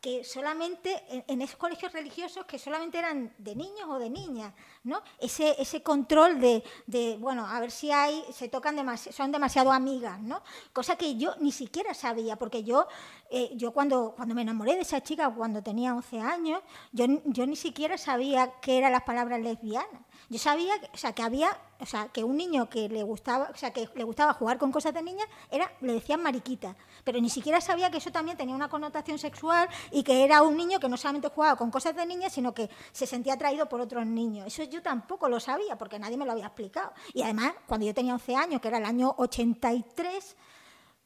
[0.02, 5.02] que solamente, en, esos colegios religiosos que solamente eran de niños o de niñas, ¿no?
[5.20, 9.72] Ese, ese control de, de, bueno, a ver si hay, se tocan demasiado, son demasiado
[9.72, 10.44] amigas, ¿no?
[10.74, 12.88] Cosa que yo ni siquiera sabía, porque yo,
[13.32, 17.48] eh, yo cuando, cuando me enamoré de esa chica, cuando tenía 11 años, yo, yo
[17.48, 20.02] ni siquiera sabía qué eran las palabras lesbianas.
[20.30, 23.58] Yo sabía, o sea, que había, o sea, que un niño que le gustaba, o
[23.58, 27.30] sea, que le gustaba jugar con cosas de niña, era, le decían mariquita, pero ni
[27.30, 30.90] siquiera sabía que eso también tenía una connotación sexual y que era un niño que
[30.90, 34.48] no solamente jugaba con cosas de niña, sino que se sentía atraído por otros niños.
[34.48, 36.92] Eso yo tampoco lo sabía porque nadie me lo había explicado.
[37.14, 40.36] Y además, cuando yo tenía 11 años, que era el año 83,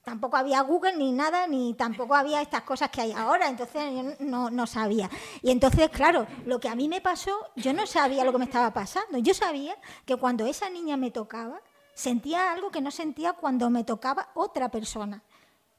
[0.09, 4.25] tampoco había Google ni nada, ni tampoco había estas cosas que hay ahora, entonces yo
[4.25, 5.07] no, no, sabía.
[5.43, 8.45] Y entonces, claro, lo que a mí me pasó, yo no sabía lo que me
[8.45, 9.19] estaba pasando.
[9.19, 11.61] Yo sabía que cuando esa niña me tocaba,
[11.93, 15.21] sentía algo que no sentía cuando me tocaba otra persona.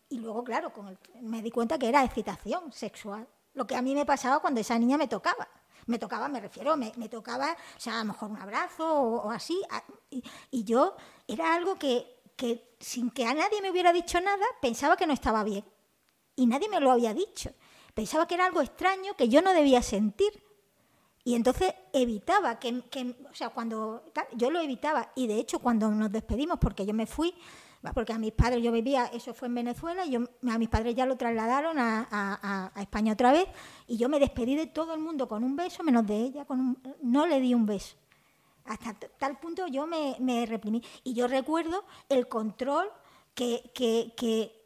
[0.09, 0.73] Y luego, claro,
[1.21, 4.79] me di cuenta que era excitación sexual, lo que a mí me pasaba cuando esa
[4.79, 5.49] niña me tocaba.
[5.87, 9.61] Me tocaba, me refiero, me, tocaba, o sea, a lo mejor un abrazo o, así.
[10.53, 10.95] y yo
[11.27, 15.13] era algo que que sin que a nadie me hubiera dicho nada, pensaba que no
[15.13, 15.63] estaba bien.
[16.37, 17.53] Y nadie me lo había dicho.
[17.93, 20.43] Pensaba que era algo extraño que yo no debía sentir.
[21.23, 22.83] Y entonces evitaba que,
[23.31, 25.13] o sea, cuando yo lo evitaba.
[25.15, 27.35] Y de hecho, cuando nos despedimos, porque yo me fui,
[27.95, 31.05] porque a mis padres yo vivía, eso fue en Venezuela, yo, a mis padres ya
[31.05, 33.49] lo trasladaron a, España otra vez,
[33.87, 36.81] y yo me despedí de todo el mundo con un beso, menos de ella, con
[37.03, 37.97] no le di un beso.
[38.71, 40.81] Hasta tal punto yo me, reprimí.
[41.03, 42.89] Y yo recuerdo el control
[43.35, 43.73] que,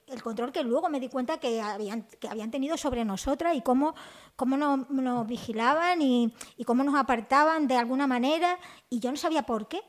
[0.07, 3.63] el control que luego me di cuenta que habían, que habían tenido sobre nosotras y
[3.63, 3.95] cómo,
[4.37, 6.35] cómo nos, vigilaban y,
[6.67, 8.59] cómo nos apartaban de alguna manera.
[8.91, 9.81] Y yo no sabía por qué.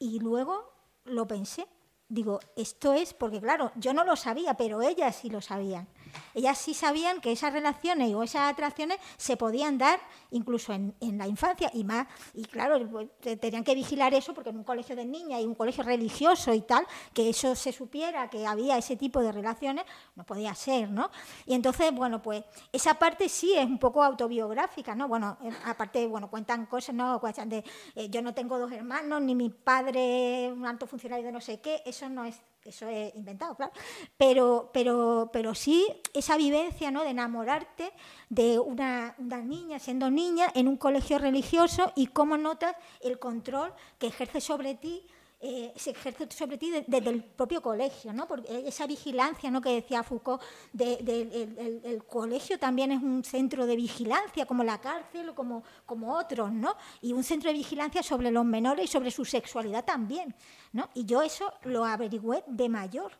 [0.00, 0.64] Y luego
[1.04, 1.68] lo pensé.
[2.08, 5.86] Digo, esto es porque, claro, yo no lo sabía, pero ellas sí lo sabían.
[6.34, 11.26] Ellas sí sabían que esas relaciones o esas atracciones se podían dar incluso en, la
[11.26, 12.88] infancia y más, y claro,
[13.20, 16.62] tenían que vigilar eso porque en un colegio de niñas y un colegio religioso y
[16.62, 21.10] tal, que eso se supiera que había ese tipo de relaciones, no podía ser, ¿no?
[21.46, 25.08] Y entonces, bueno, pues esa parte sí es un poco autobiográfica, ¿no?
[25.08, 27.20] Bueno, eh, aparte, bueno, cuentan cosas, ¿no?
[27.20, 31.32] Cuentan de, eh, yo no tengo dos hermanos, ni mi padre un alto funcionario de
[31.32, 33.72] no sé qué, eso no es eso es inventado, claro,
[34.16, 37.02] pero, pero, pero sí esa vivencia ¿no?
[37.02, 37.92] de enamorarte
[38.28, 43.72] de una, una, niña, siendo niña, en un colegio religioso y cómo notas el control
[43.98, 45.06] que ejerce sobre ti
[45.44, 48.28] eh, se ejerce sobre ti desde el propio colegio, ¿no?
[48.28, 49.60] Porque esa vigilancia, ¿no?
[49.60, 50.40] Que decía Foucault,
[50.78, 56.76] el, colegio también es un centro de vigilancia, como la cárcel o como, otros, ¿no?
[57.00, 60.32] Y un centro de vigilancia sobre los menores y sobre su sexualidad también,
[60.72, 60.88] ¿no?
[60.94, 63.10] Y yo eso lo averigüé de mayor.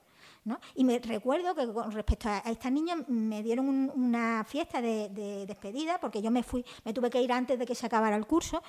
[0.44, 0.58] ¿No?
[0.74, 5.46] Y me recuerdo que con respecto a, esta niña me dieron una fiesta de, de,
[5.46, 8.26] despedida, porque yo me fui, me tuve que ir antes de que se acabara el
[8.26, 8.60] curso,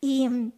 [0.00, 0.52] y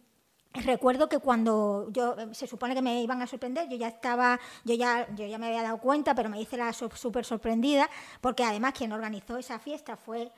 [0.53, 4.73] Recuerdo que cuando yo se supone que me iban a sorprender, yo ya estaba, yo
[4.73, 7.87] ya, yo ya me había dado cuenta, pero me hice la súper sorprendida,
[8.19, 10.31] porque además quien organizó esa fiesta fue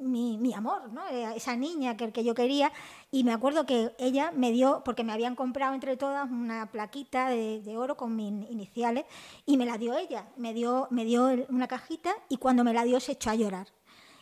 [0.00, 1.06] mi, amor, ¿no?
[1.08, 2.72] esa niña que, que yo quería,
[3.10, 7.30] y me acuerdo que ella me dio, porque me habían comprado entre todas una plaquita
[7.30, 9.06] de, de, oro con mis iniciales,
[9.46, 12.84] y me la dio ella, me dio, me dio una cajita, y cuando me la
[12.84, 13.68] dio se echó a llorar.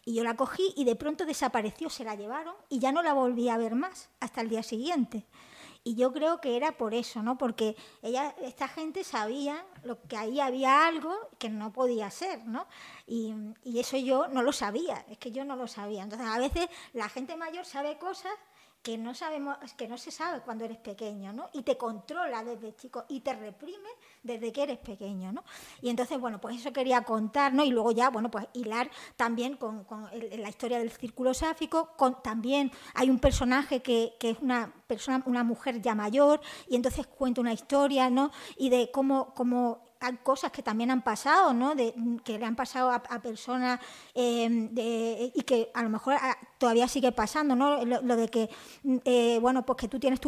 [0.04, 3.14] Y yo la cogí y de pronto desapareció, se la llevaron y ya no la
[3.14, 5.26] volví a ver más hasta el día siguiente.
[5.86, 7.36] Y yo creo que era por eso, ¿no?
[7.36, 12.66] Porque ella, esta gente sabía lo que ahí había algo que no podía ser, ¿no?
[13.06, 16.02] Y, y eso yo no lo sabía, es que yo no lo sabía.
[16.02, 18.32] Entonces, a veces la gente mayor sabe cosas
[18.84, 21.48] que no sabemos, que no se sabe cuando eres pequeño, ¿no?
[21.54, 23.88] Y te controla desde chico y te reprime
[24.22, 25.42] desde que eres pequeño, ¿no?
[25.80, 27.64] Y entonces, bueno, pues eso quería contar, ¿no?
[27.64, 33.08] Y luego ya, bueno, pues hilar también con, la historia del círculo sáfico, también hay
[33.08, 37.54] un personaje que, que, es una persona, una mujer ya mayor, y entonces cuenta una
[37.54, 38.32] historia, ¿no?
[38.58, 41.74] Y de cómo, cómo hay cosas que también han pasado, ¿no?
[41.74, 43.80] De, que le han pasado a, personas
[44.14, 47.84] eh, y que a lo mejor ah, todavía sigue pasando, ¿no?
[47.84, 48.50] Lo, de que,
[49.04, 50.20] eh, bueno, pues que tú, tenías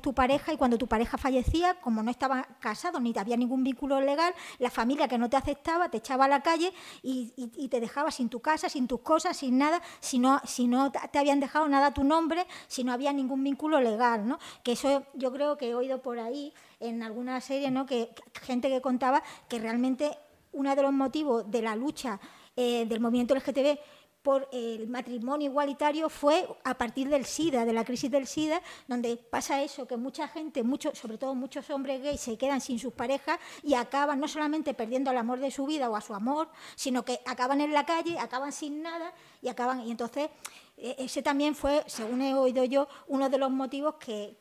[0.00, 4.00] tu pareja y cuando tu pareja fallecía, como no estaba casado ni había ningún vínculo
[4.00, 6.72] legal, la familia que no te aceptaba te echaba a la calle
[7.02, 7.32] y,
[7.68, 11.18] te dejaba sin tu casa, sin tus cosas, sin nada, si no, si no te
[11.18, 14.38] habían dejado nada a tu nombre, si no había ningún vínculo legal, ¿no?
[14.62, 17.86] Que eso yo creo que he oído por ahí en alguna serie, ¿no?
[17.86, 20.10] Que, gente que contaba que realmente
[20.52, 22.20] uno de los motivos de la lucha
[22.56, 23.78] eh, del movimiento LGTB
[24.24, 29.18] por el matrimonio igualitario fue a partir del SIDA, de la crisis del SIDA, donde
[29.18, 32.94] pasa eso, que mucha gente, mucho, sobre todo muchos hombres gays, se quedan sin sus
[32.94, 36.48] parejas y acaban no solamente perdiendo el amor de su vida o a su amor,
[36.74, 39.82] sino que acaban en la calle, acaban sin nada y acaban.
[39.82, 40.30] Y entonces
[40.78, 44.38] e, ese también fue, según he oído yo, uno de los motivos que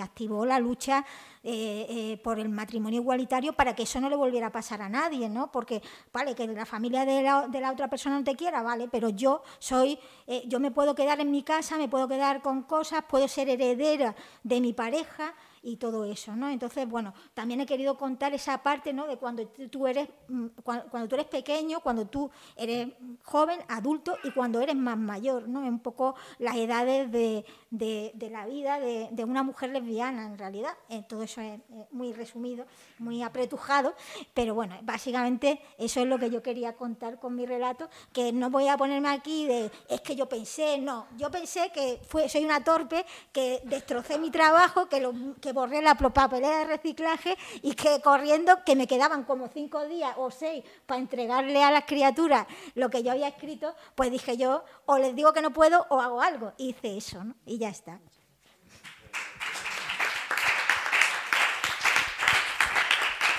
[0.00, 1.04] activó la lucha
[1.42, 4.88] eh, eh, por el matrimonio igualitario para que eso no le volviera a pasar a
[4.88, 5.50] nadie, ¿no?
[5.50, 8.88] Porque, vale, que la familia de la, de la otra persona no te quiera, vale,
[8.90, 12.62] pero yo soy, eh, yo me puedo quedar en mi casa, me puedo quedar con
[12.62, 16.48] cosas, puedo ser heredera de mi pareja, y todo eso, ¿no?
[16.48, 19.06] Entonces, bueno, también he querido contar esa parte, ¿no?
[19.06, 22.88] De cuando tú eres, mm, cuando, tú eres pequeño, cuando tú eres
[23.22, 25.60] joven, adulto y cuando eres más mayor, ¿no?
[25.60, 30.72] Un poco las edades de, de, la vida de, una mujer lesbiana, en realidad.
[30.88, 31.60] Eh, todo eso es
[31.92, 32.66] muy resumido,
[32.98, 33.94] muy apretujado,
[34.34, 38.50] pero bueno, básicamente eso es lo que yo quería contar con mi relato, que no
[38.50, 42.44] voy a ponerme aquí de, es que yo pensé, no, yo pensé que fue, soy
[42.44, 47.74] una torpe, que destrocé mi trabajo, que, lo, que borré la papelera de reciclaje y
[47.74, 52.46] que corriendo, que me quedaban como cinco días o seis para entregarle a las criaturas
[52.74, 56.00] lo que yo había escrito, pues dije yo, o les digo que no puedo o
[56.00, 56.52] hago algo.
[56.58, 57.34] hice eso, ¿no?
[57.46, 58.00] Y ya está.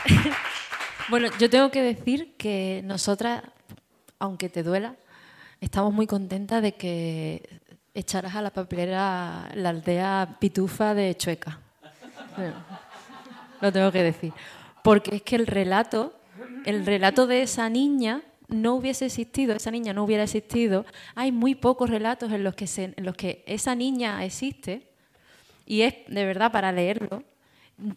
[1.09, 3.43] Bueno, yo tengo que decir que nosotras,
[4.19, 4.95] aunque te duela,
[5.59, 7.61] estamos muy contentas de que
[7.93, 11.62] echaras a la papelera la aldea pitufa de Chueca.
[13.61, 14.33] Lo tengo que decir.
[14.83, 16.13] Porque es que el relato,
[16.65, 20.85] el relato de esa niña no hubiese existido, esa niña no hubiera existido.
[21.15, 24.87] Hay muy pocos relatos en los que, en los que esa niña existe
[25.65, 27.23] y es de verdad para leerlo.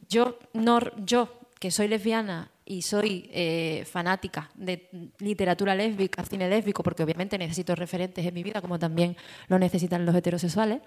[0.08, 6.82] Yo, no, yo que soy lesbiana y soy eh, fanática de literatura lésbica, cine lésbico,
[6.82, 9.16] porque obviamente necesito referentes en mi vida, como también
[9.48, 10.80] lo necesitan los heterosexuales,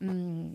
[0.00, 0.52] mm,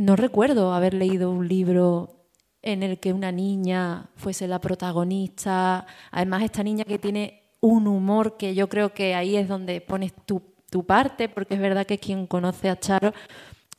[0.00, 2.24] no recuerdo haber leído un libro
[2.62, 5.86] en el que una niña fuese la protagonista.
[6.10, 10.14] Además, esta niña que tiene un humor que yo creo que ahí es donde pones
[10.24, 10.40] tu,
[10.86, 13.12] parte, porque es verdad que quien conoce a Charo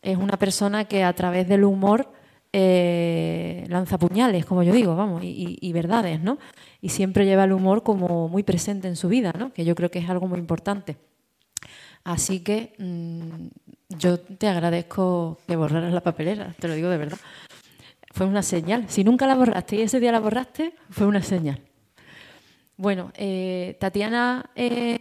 [0.02, 2.12] es una persona que a través del humor
[2.54, 6.38] eh, lanza puñales, como yo digo, vamos, y, verdades, ¿no?
[6.82, 9.54] Y siempre lleva el humor como muy presente en su vida, ¿no?
[9.54, 10.98] Que yo creo que es algo muy importante.
[12.04, 13.48] Así que mm,
[13.98, 17.18] yo te agradezco que borraras la papelera, te lo digo de verdad.
[18.14, 18.86] Fue una señal.
[18.90, 21.62] Si nunca la borraste y ese día la borraste, fue una señal.
[22.76, 24.98] Bueno, eh, Tatiana es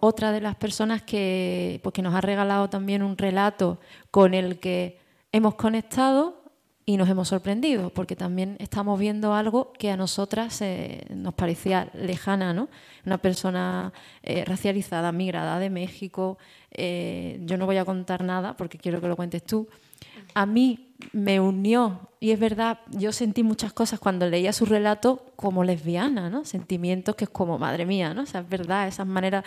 [0.00, 3.78] otra de las personas que, pues, que nos ha regalado también un relato
[4.10, 4.98] con el que
[5.30, 6.39] hemos conectado
[6.90, 11.88] y nos hemos sorprendido, porque también estamos viendo algo que a nosotras eh, nos parecía
[11.94, 12.68] lejana, ¿no?
[13.06, 13.92] Una persona
[14.24, 16.36] eh, racializada, migrada de México.
[16.76, 19.68] yo no voy a contar nada porque quiero que lo cuentes tú.
[20.34, 22.08] A mí me unió.
[22.18, 26.44] Y es verdad, yo sentí muchas cosas cuando leía su relato como lesbiana, ¿no?
[26.44, 28.22] Sentimientos que es como, madre mía, ¿no?
[28.22, 29.44] O sea, es verdad, esas maneras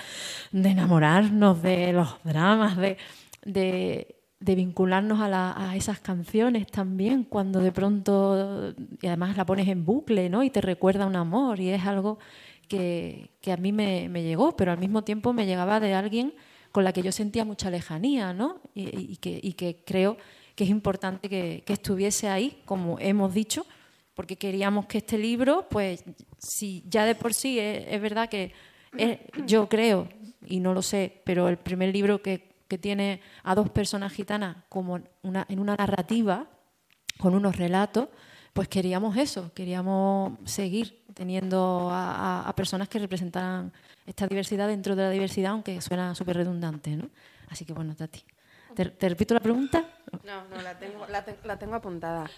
[0.51, 2.97] de enamorarnos, de los dramas, de,
[3.45, 4.12] de,
[4.43, 10.29] vincularnos a, a, esas canciones también, cuando de pronto, y además la pones en bucle,
[10.29, 10.43] ¿no?
[10.43, 12.19] Y te recuerda un amor, y es algo
[12.67, 16.33] que, que a mí me, me, llegó, pero al mismo tiempo me llegaba de alguien
[16.71, 18.59] con la que yo sentía mucha lejanía, ¿no?
[18.73, 20.17] Y, que, y que creo
[20.55, 23.65] que es importante que, estuviese ahí, como hemos dicho,
[24.15, 26.03] porque queríamos que este libro, pues,
[26.39, 28.53] si ya de por sí es, verdad que
[29.45, 30.09] yo creo,
[30.45, 34.99] y no lo sé, pero el primer libro que, tiene a dos personas gitanas como
[35.21, 36.47] una, en una narrativa,
[37.17, 38.09] con unos relatos,
[38.53, 43.71] pues queríamos eso, queríamos seguir teniendo a, personas que representaran
[44.05, 47.09] esta diversidad dentro de la diversidad, aunque suena súper redundante, ¿no?
[47.49, 48.24] Así que bueno, Tati.
[48.76, 49.84] ¿Te, repito la pregunta?
[50.24, 52.30] No, no, la tengo, la, tengo apuntada.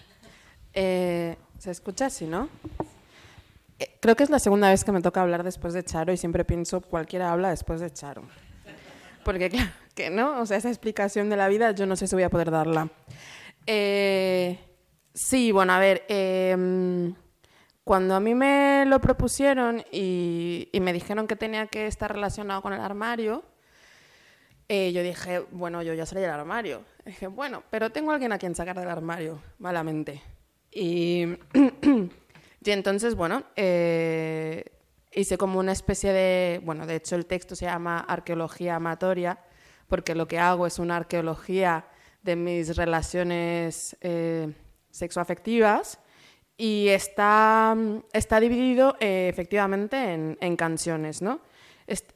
[0.72, 2.48] Eh, ¿Se escucha así, no?
[3.78, 6.16] Eh, creo que es la segunda vez que me toca hablar después de Charo y
[6.16, 8.22] siempre pienso, cualquiera habla después de Charo.
[9.24, 12.14] Porque claro, que no, o sea, esa explicación de la vida yo no sé si
[12.14, 12.88] voy a poder darla.
[13.66, 14.58] Eh,
[15.14, 17.14] sí, bueno, a ver, em,
[17.82, 22.74] cuando a mí me lo propusieron y, me dijeron que tenía que estar relacionado con
[22.74, 23.42] el armario,
[24.68, 26.84] eh, yo dije, bueno, yo ya salí del armario.
[27.04, 30.22] dije, bueno, pero tengo alguien a quien sacar del armario, malamente.
[30.70, 31.24] Y,
[32.60, 34.64] y entonces, bueno, eh,
[35.14, 39.38] hice como una especie de, bueno, de hecho el texto se llama Arqueología Amatoria,
[39.88, 41.86] porque lo que hago es una arqueología
[42.22, 44.52] de mis relaciones eh,
[44.90, 45.98] sexoafectivas
[46.56, 47.76] y está,
[48.12, 51.40] está dividido eh, efectivamente en, en canciones, ¿no?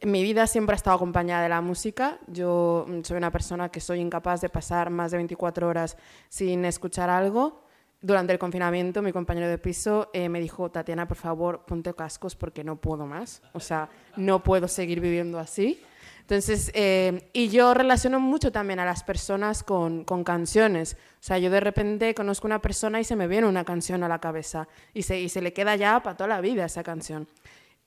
[0.02, 2.18] mi vida siempre ha estado acompañada de la música.
[2.26, 5.96] Yo mm, soy una persona que soy incapaz de pasar más de 24 horas
[6.28, 7.62] sin escuchar algo.
[8.02, 12.34] Durante el confinamiento, mi compañero de piso eh, me dijo, Tatiana, por favor, ponte cascos
[12.34, 13.42] porque no puedo más.
[13.52, 15.82] O sea, no puedo seguir viviendo así.
[16.30, 20.96] Entonces, eh, y yo relaciono mucho también a las personas con, con, canciones.
[21.14, 24.08] O sea, yo de repente conozco una persona y se me viene una canción a
[24.08, 27.26] la cabeza y se, y se le queda ya para toda la vida esa canción.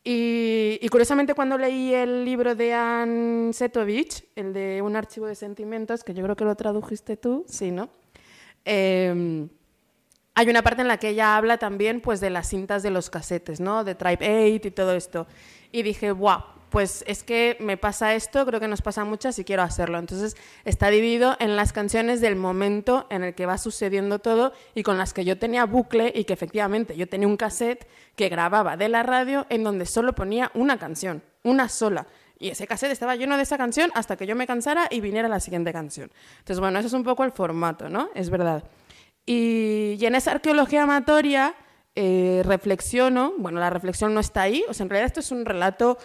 [0.04, 6.04] Y, curiosamente cuando leí el libro de Anne Setovich, el de Un archivo de sentimientos,
[6.04, 7.88] que yo creo que lo tradujiste tú, sí, ¿no?
[8.66, 9.48] Em,
[10.36, 13.10] hay una parte en la que ella habla también pues, de las cintas de los
[13.10, 13.86] casetes, ¿no?
[13.86, 15.28] De Tribe 8 y todo esto.
[15.72, 16.44] Y dije, wow,
[16.74, 20.00] pues es que me pasa esto, creo que nos pasa muchas y quiero hacerlo.
[20.00, 24.82] Entonces está dividido en las canciones del momento en el que va sucediendo todo y
[24.82, 28.76] con las que yo tenía bucle y que efectivamente yo tenía un cassette que grababa
[28.76, 32.08] de la radio en donde solo ponía una canción, una sola.
[32.40, 35.28] Y ese cassette estaba lleno de esa canción hasta que yo me cansara y viniera
[35.28, 36.10] la siguiente canción.
[36.40, 38.10] Entonces, bueno, eso es un poco el formato, ¿no?
[38.16, 38.64] Es verdad.
[39.28, 41.54] Y, en esa arqueología amatoria
[41.94, 45.46] eh, reflexiono, bueno, la reflexión no está ahí, o sea, en realidad esto es un
[45.46, 46.00] relato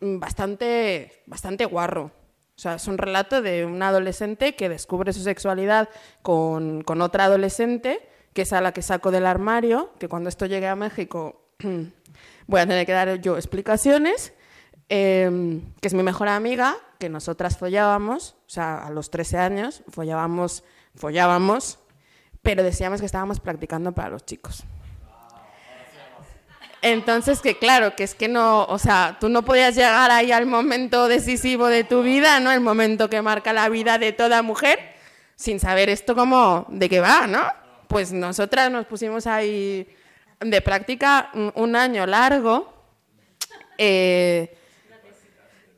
[0.00, 2.12] bastante, bastante guarro.
[2.56, 5.88] O sea, es un relato de un adolescente que descubre su sexualidad
[6.22, 8.00] con, con, otra adolescente,
[8.32, 11.52] que es a la que saco del armario, que cuando esto llegue a México
[12.46, 14.32] voy a tener que dar yo explicaciones,
[14.88, 19.82] em, que es mi mejor amiga, que nosotras follábamos, o sea, a los 13 años
[19.88, 20.64] follábamos,
[20.96, 21.78] follábamos,
[22.42, 24.64] pero decíamos que estábamos practicando para los chicos.
[26.82, 30.46] Entonces, que claro, que es que no, o sea, tú no podías llegar ahí al
[30.46, 32.52] momento decisivo de tu vida, ¿no?
[32.52, 34.78] El momento que marca la vida de toda mujer,
[35.34, 37.42] sin saber esto como de qué va, ¿no?
[37.88, 39.88] Pues nosotras nos pusimos ahí
[40.40, 42.72] de práctica un, año largo,
[43.76, 44.56] eh,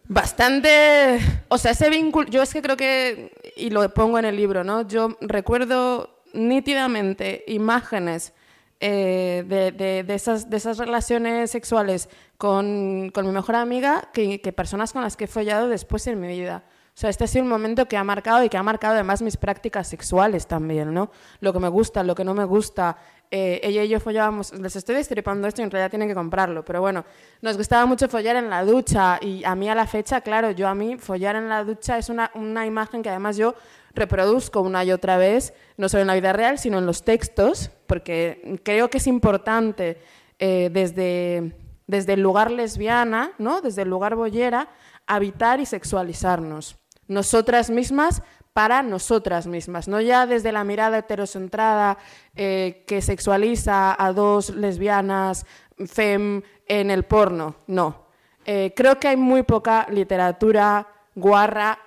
[0.04, 4.36] bastante, o sea, ese vínculo, yo es que creo que, y lo pongo en el
[4.36, 4.86] libro, ¿no?
[4.86, 8.34] Yo recuerdo nítidamente imágenes
[8.80, 12.08] eh, de, de, esas, de esas relaciones sexuales
[12.38, 16.18] con, con mi mejor amiga que, que, personas con las que he follado después en
[16.18, 16.64] mi vida.
[16.88, 19.22] O sea, este ha sido un momento que ha marcado y que ha marcado además
[19.22, 21.10] mis prácticas sexuales también, ¿no?
[21.40, 22.96] Lo que me gusta, lo que no me gusta.
[23.32, 26.64] Eh, ella y yo follábamos, les estoy destripando esto y en realidad tienen que comprarlo,
[26.64, 27.04] pero bueno,
[27.40, 30.66] nos gustaba mucho follar en la ducha y a mí a la fecha, claro, yo
[30.66, 33.54] a mí follar en la ducha es una, una imagen que además yo
[33.94, 37.70] reproduzco una y otra vez, no solo en la vida real, sino en los textos,
[37.86, 40.00] porque creo que es importante
[40.40, 41.56] eh, desde,
[41.86, 43.60] desde el lugar lesbiana, ¿no?
[43.60, 44.70] desde el lugar boyera,
[45.06, 46.76] habitar y sexualizarnos.
[47.06, 48.22] Nosotras mismas
[48.52, 51.98] para nosotras mismas, no ya desde la mirada heterocentrada
[52.34, 55.46] eh, que sexualiza a dos lesbianas
[55.86, 58.06] fem en el porno, no.
[58.44, 61.78] Eh, creo que hay muy poca literatura guarra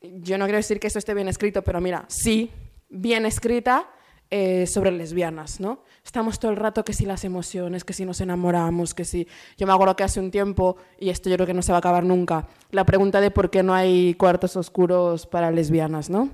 [0.00, 2.52] yo no quiero decir que esto esté bien escrito, pero mira, sí,
[2.88, 3.88] bien escrita
[4.30, 5.82] eh, sobre lesbianas, ¿no?
[6.04, 9.26] Estamos todo el rato que si las emociones, que si nos enamoramos, que si...
[9.56, 11.78] Yo me acuerdo que hace un tiempo, y esto yo creo que no se va
[11.78, 16.30] a acabar nunca, la pregunta de por qué no hay cuartos oscuros para lesbianas, ¿no?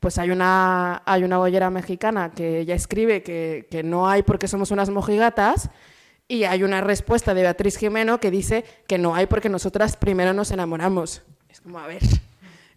[0.00, 4.48] Pues hay una, hay una bollera mexicana que ella escribe que, que no hay porque
[4.48, 5.70] somos unas mojigatas,
[6.28, 10.32] y hay una respuesta de Beatriz Jimeno que dice que no hay porque nosotras primero
[10.32, 11.22] nos enamoramos.
[11.50, 12.02] Es como, a ver,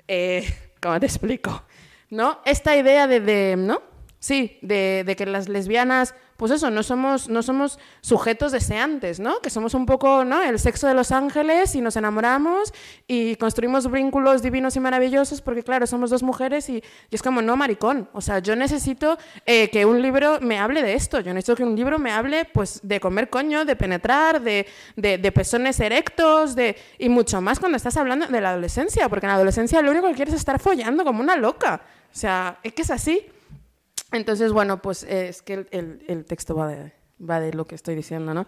[0.10, 0.46] eh,
[0.82, 1.64] ¿cómo te explico?
[2.10, 2.40] ¿No?
[2.44, 3.82] Esta idea de, ¿no?
[4.20, 9.40] Sí, de, de, que las lesbianas pues eso, no somos, no somos sujetos deseantes, ¿no?
[9.40, 10.44] Que somos un poco, ¿no?
[10.44, 12.74] El sexo de los ángeles y nos enamoramos
[13.08, 17.56] y construimos vínculos divinos y maravillosos porque, claro, somos dos mujeres y, es como, no,
[17.56, 18.10] maricón.
[18.12, 21.22] O sea, yo necesito eh, que un libro me hable de esto.
[21.22, 25.18] Yo necesito que un libro me hable, pues, de comer coño, de penetrar, de, de,
[25.18, 26.76] de pezones erectos, de...
[27.00, 30.10] Y mucho más cuando estás hablando de la adolescencia, porque en la adolescencia lo único
[30.10, 31.82] que quieres es estar follando como una loca.
[32.14, 33.26] O sea, es que es así.
[34.12, 38.34] Entonces, bueno, pues es que el, texto va de, va de lo que estoy diciendo,
[38.34, 38.46] ¿no?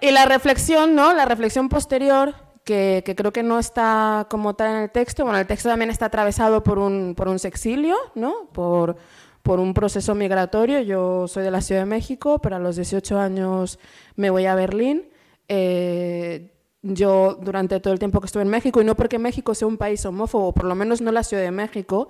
[0.00, 1.14] Y la reflexión, ¿no?
[1.14, 2.34] La reflexión posterior,
[2.64, 6.06] que, creo que no está como tal en el texto, bueno, el texto también está
[6.06, 8.48] atravesado por un, por un sexilio, ¿no?
[8.52, 8.96] Por,
[9.42, 10.80] por un proceso migratorio.
[10.80, 13.78] Yo soy de la Ciudad de México, pero a los 18 años
[14.16, 15.08] me voy a Berlín.
[15.48, 19.68] Eh, yo durante todo el tiempo que estuve en México, y no porque México sea
[19.68, 22.08] un país homófobo, por lo menos no la Ciudad de México,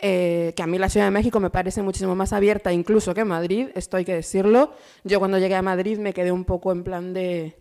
[0.00, 3.24] eh, que a mí la Ciudad de México me parece muchísimo más abierta incluso que
[3.24, 4.72] Madrid, esto hay que decirlo.
[5.04, 7.56] Yo cuando llegué a Madrid me quedé un poco en plan de,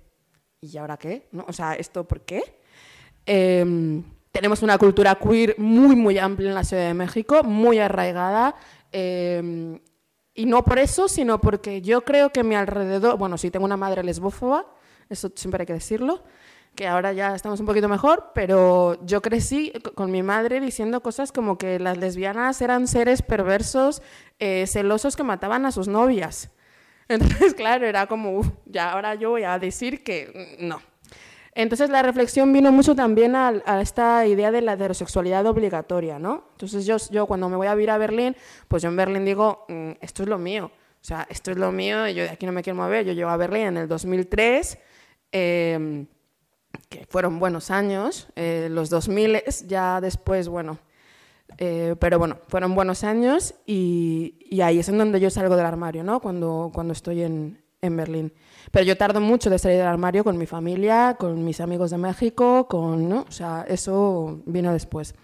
[0.62, 1.28] ¿y ahora qué?
[1.32, 1.46] ¿No?
[1.48, 2.44] O sea, ¿esto por qué?
[3.26, 8.56] Em, tenemos una cultura queer muy, muy amplia en la Ciudad de México, muy arraigada.
[8.92, 9.80] Em,
[10.36, 13.78] y no por eso, sino porque yo creo que mi alrededor, bueno, sí tengo una
[13.78, 14.68] madre lesbófoba,
[15.10, 16.24] eso siempre hay que decirlo,
[16.78, 21.32] que ahora ya estamos un poquito mejor, pero yo crecí con mi madre diciendo cosas
[21.32, 24.04] como que las lesbianas eran seres perversos,
[24.40, 26.52] eh, celosos que mataban a sus novias.
[27.10, 30.80] Entonces, claro, era como, ya ahora yo voy a decir que no.
[31.56, 36.44] Entonces la reflexión vino mucho también a, esta idea de la heterosexualidad obligatoria, ¿no?
[36.52, 38.36] Entonces yo, yo cuando me voy a vivir a Berlín,
[38.68, 41.72] pues yo en Berlín digo, mm, esto es lo mío, o sea, esto es lo
[41.72, 44.78] mío, yo de aquí no me quiero mover, yo llego a Berlín en el 2003,
[45.32, 46.06] eh,
[46.90, 50.80] que fueron buenos años, eh, los 2000 ya después, bueno,
[51.58, 56.04] eh, pero bueno, fueron buenos años y, ahí es en donde yo salgo del armario,
[56.04, 56.20] ¿no?
[56.20, 58.34] Cuando, cuando estoy en, en, Berlín.
[58.72, 61.98] Pero yo tardo mucho de salir del armario con mi familia, con mis amigos de
[61.98, 63.26] México, con, ¿no?
[63.28, 65.16] O sea, eso vino después.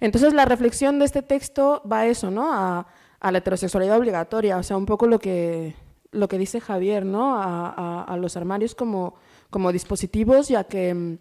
[0.00, 2.52] Entonces la reflexión de este texto va a eso, ¿no?
[2.52, 2.86] A,
[3.22, 5.74] la heterosexualidad obligatoria, o sea, un poco lo que,
[6.10, 7.36] lo que dice Javier, ¿no?
[7.36, 9.14] A los armarios como
[9.50, 11.18] como dispositivos, ya que,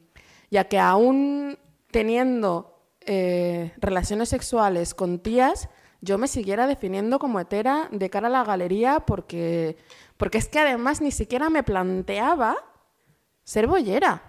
[0.50, 1.58] ya que aún
[1.92, 5.70] teniendo eh, relaciones sexuales con tías,
[6.02, 9.78] yo me siguiera definiendo como hetera de cara a la galería porque,
[10.18, 12.56] porque es que además ni siquiera me planteaba
[13.44, 14.22] ser bollera.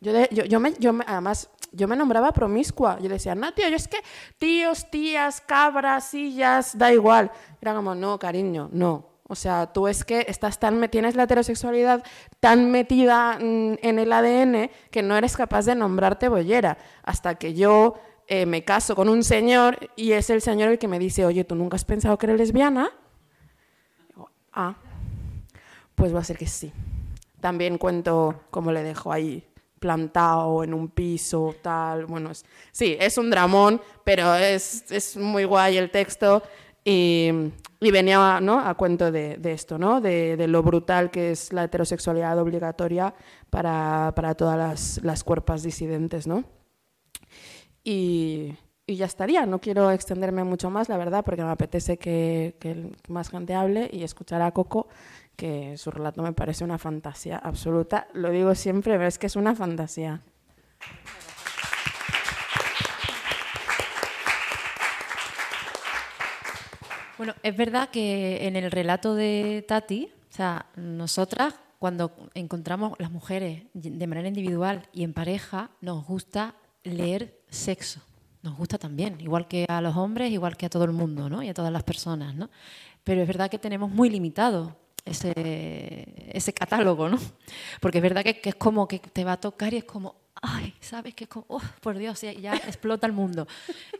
[0.00, 2.98] Yo, yo, yo, me, yo además, yo me nombraba promiscua.
[3.00, 3.98] Yo decía, no, tío, yo es que
[4.38, 7.30] tíos, tías, cabras, sillas, da igual.
[7.60, 9.09] Era como, no, cariño, no.
[9.30, 12.02] O sea, tú es que estás tan, tienes la heterosexualidad
[12.40, 16.78] tan metida mm, en el ADN que no eres capaz de nombrarte bollera.
[17.04, 17.94] Hasta que yo
[18.26, 21.44] eh, me caso con un señor y es el señor el que me dice, oye,
[21.44, 22.90] ¿tú nunca has pensado que eres lesbiana?
[24.52, 24.74] ah,
[25.94, 26.72] pues va a ser que sí.
[27.40, 29.46] También cuento cómo le dejo ahí
[29.78, 32.06] plantado en un piso, tal.
[32.06, 32.32] Bueno,
[32.72, 36.42] sí, es un dramón, pero es, es muy guay el texto.
[36.92, 37.30] Y,
[37.92, 40.00] venía a cuento de, esto, ¿no?
[40.00, 43.14] De, lo brutal que es la heterosexualidad obligatoria
[43.48, 46.26] para, todas las, las, disidentes.
[47.84, 48.56] y
[48.88, 49.46] ya estaría.
[49.46, 53.88] No quiero extenderme mucho más, la verdad, porque me apetece que, que más gente hable
[53.92, 54.88] y escuchar a Coco,
[55.36, 58.08] que su relato me parece una fantasía absoluta.
[58.14, 60.22] Lo digo siempre, pero es que es una fantasía.
[67.20, 73.10] Bueno, es verdad que en el relato de Tati, o sea, nosotras cuando encontramos las
[73.10, 78.00] mujeres de manera individual y en pareja, nos gusta leer sexo.
[78.40, 81.42] Nos gusta también, igual que a los hombres, igual que a todo el mundo, ¿no?
[81.42, 82.48] Y a todas las personas, ¿no?
[83.04, 87.18] Pero es verdad que tenemos muy limitado ese, ese catálogo, ¿no?
[87.82, 90.14] Porque es verdad que, que, es como que te va a tocar y es como,
[90.42, 91.14] ay, ¿sabes?
[91.14, 93.46] Que oh, por Dios, ya, ya explota el mundo.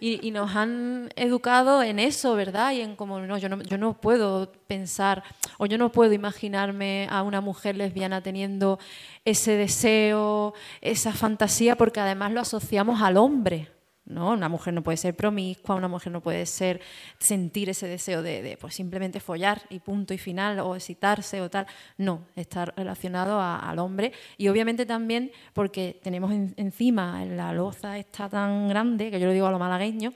[0.01, 2.73] Y, y, nos han educado en eso, ¿verdad?
[2.73, 5.23] Y en como, no yo, no, yo no puedo pensar
[5.59, 8.79] o yo no puedo imaginarme a una mujer lesbiana teniendo
[9.25, 13.69] ese deseo, esa fantasía, porque además lo asociamos al hombre.
[14.05, 14.33] ¿No?
[14.33, 16.81] Una mujer no puede ser promiscua, una mujer no puede ser
[17.19, 21.51] sentir ese deseo de, de pues simplemente follar y punto y final, o excitarse o
[21.51, 21.67] tal.
[21.97, 24.13] No, está relacionado al hombre.
[24.37, 29.33] Y obviamente también porque tenemos en, encima la loza está tan grande, que yo lo
[29.33, 30.13] digo a lo malagueño,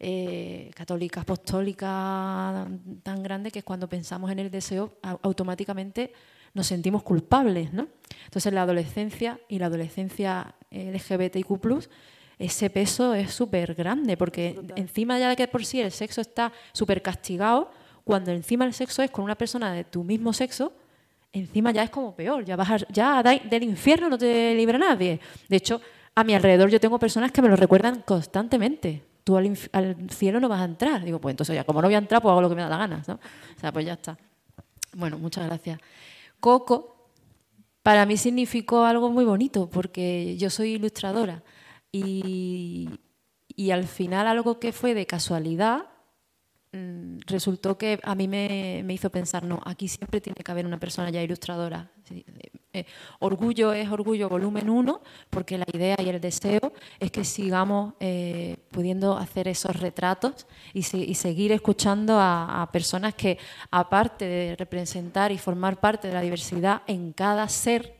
[0.00, 2.66] eh, católica, apostólica,
[3.02, 6.12] tan grande que cuando pensamos en el deseo, automáticamente
[6.52, 7.88] nos sentimos culpables, ¿no?
[8.24, 11.88] Entonces la adolescencia y la adolescencia LGBTIQ+,
[12.38, 16.52] ese peso es súper grande, porque encima ya de que por sí el sexo está
[16.72, 17.70] súper castigado,
[18.04, 20.72] cuando encima el sexo es con una persona de tu mismo sexo,
[21.32, 25.20] encima ya es como peor, ya, vas a, ya del infierno no te libra nadie.
[25.48, 25.80] De hecho,
[26.14, 29.02] a mi alrededor yo tengo personas que me lo recuerdan constantemente.
[29.24, 31.02] Tú al, al, cielo no vas a entrar.
[31.02, 32.68] Digo, pues entonces ya, como no voy a entrar, pues hago lo que me da
[32.68, 33.02] la gana.
[33.06, 33.14] ¿no?
[33.14, 34.16] O sea, pues ya está.
[34.92, 35.80] Bueno, muchas gracias.
[36.38, 37.08] Coco,
[37.82, 41.42] para mí significó algo muy bonito, porque yo soy ilustradora.
[41.96, 45.86] Y, al final algo que fue de casualidad
[46.72, 50.66] mmm, resultó que a mí me, me, hizo pensar, no, aquí siempre tiene que haber
[50.66, 51.92] una persona ya ilustradora.
[52.02, 52.24] Sí,
[52.72, 52.84] eh,
[53.20, 58.56] orgullo es orgullo volumen 1, porque la idea y el deseo es que sigamos eh,
[58.72, 63.38] pudiendo hacer esos retratos y, se, y seguir escuchando a, a personas que,
[63.70, 67.94] aparte de representar y formar parte de la diversidad en cada ser,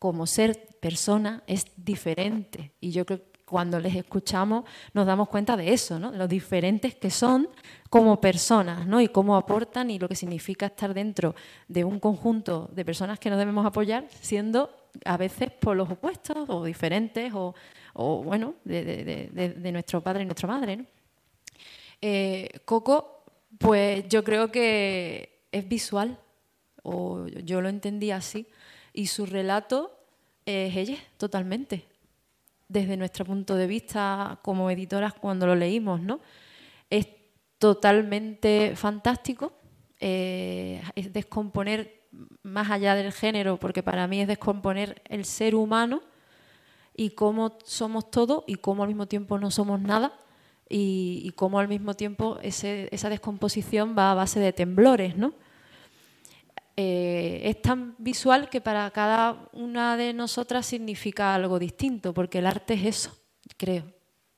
[0.00, 2.72] como ser persona, es diferente.
[2.80, 6.10] Y yo creo cuando les escuchamos nos damos cuenta de eso, ¿no?
[6.10, 7.48] de los diferentes que son
[7.88, 9.00] como personas ¿no?
[9.00, 11.34] y cómo aportan y lo que significa estar dentro
[11.68, 14.70] de un conjunto de personas que nos debemos apoyar siendo
[15.04, 17.54] a veces por los opuestos o diferentes o,
[17.94, 20.84] o bueno, de, nuestro padre y nuestra madre.
[22.00, 23.22] Eh, Coco,
[23.58, 26.18] pues yo creo que es visual,
[26.82, 28.46] o yo lo entendí así,
[28.92, 29.98] y su relato
[30.44, 31.86] es ella, totalmente
[32.68, 36.20] desde nuestro punto de vista como editoras cuando lo leímos, ¿no?
[36.90, 37.08] Es
[37.58, 39.52] totalmente fantástico,
[40.00, 42.02] eh, es descomponer
[42.42, 46.02] más allá del género, porque para mí es descomponer el ser humano
[46.94, 50.12] y cómo somos todo y cómo al mismo tiempo no somos nada
[50.68, 55.34] y, y cómo al mismo tiempo esa descomposición va a base de temblores, ¿no?
[56.78, 62.46] Eh, es tan visual que para cada una de nosotras significa algo distinto, porque el
[62.46, 63.16] arte es eso,
[63.56, 63.84] creo,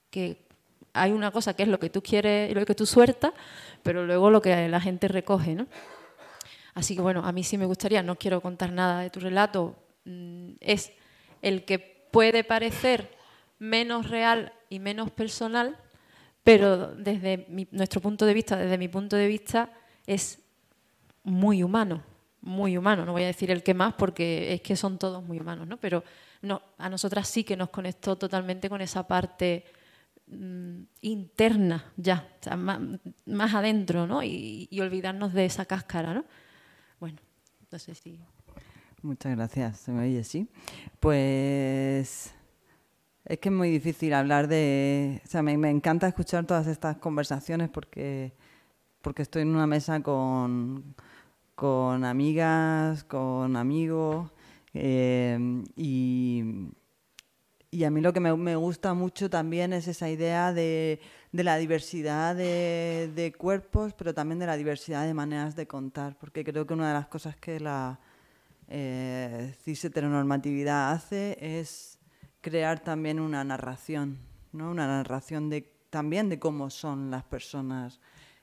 [0.08, 0.46] que
[0.92, 3.32] hay una cosa que es lo que tú quieres, lo que tú sueltas,
[3.82, 5.66] pero luego lo que la gente recoge, ¿no?
[6.74, 9.74] Así que bueno, a mí sí me gustaría, no quiero contar nada de tu relato,
[10.04, 10.92] mm, es
[11.42, 11.80] el que
[12.12, 13.16] puede parecer
[13.58, 15.76] menos real y menos personal,
[16.44, 19.72] pero desde mi, nuestro punto de vista, desde mi punto de vista,
[20.06, 20.38] es
[21.24, 22.04] muy humano
[22.48, 23.04] muy humano.
[23.04, 25.76] No voy a decir el que más porque es que son todos muy humanos, ¿no?
[25.76, 26.02] Pero
[26.42, 29.64] no, a nosotras sí que nos conectó totalmente con esa parte
[30.26, 32.80] mmm, interna ya, o sea, más,
[33.26, 34.22] más, adentro, ¿no?
[34.22, 36.24] Y, y, olvidarnos de esa cáscara, ¿no?
[37.00, 37.18] Bueno,
[37.70, 38.20] no sé si...
[39.02, 40.48] Muchas gracias, se me oye, sí.
[40.98, 42.34] Pues
[43.24, 45.20] es que es muy difícil hablar de...
[45.24, 48.32] O sea, me, me encanta escuchar todas estas conversaciones porque,
[49.02, 50.96] porque estoy en una mesa con
[51.58, 54.30] con amigas, con amigos.
[54.74, 55.36] Eh,
[55.74, 56.44] y,
[57.72, 61.00] y, a mí lo que me, me, gusta mucho también es esa idea de,
[61.32, 66.16] de la diversidad de, de, cuerpos, pero también de la diversidad de maneras de contar,
[66.16, 67.98] porque creo que una de las cosas que la
[68.68, 71.98] eh, cis heteronormatividad hace es
[72.40, 74.16] crear también una narración,
[74.52, 74.70] ¿no?
[74.70, 77.98] una narración de, también de cómo son las personas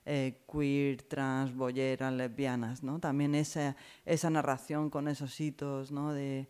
[0.05, 2.99] eh, queer, trans, bolleras, lesbianas, ¿no?
[2.99, 3.75] También esa,
[4.05, 6.13] esa narración con esos hitos, ¿no?
[6.13, 6.47] De,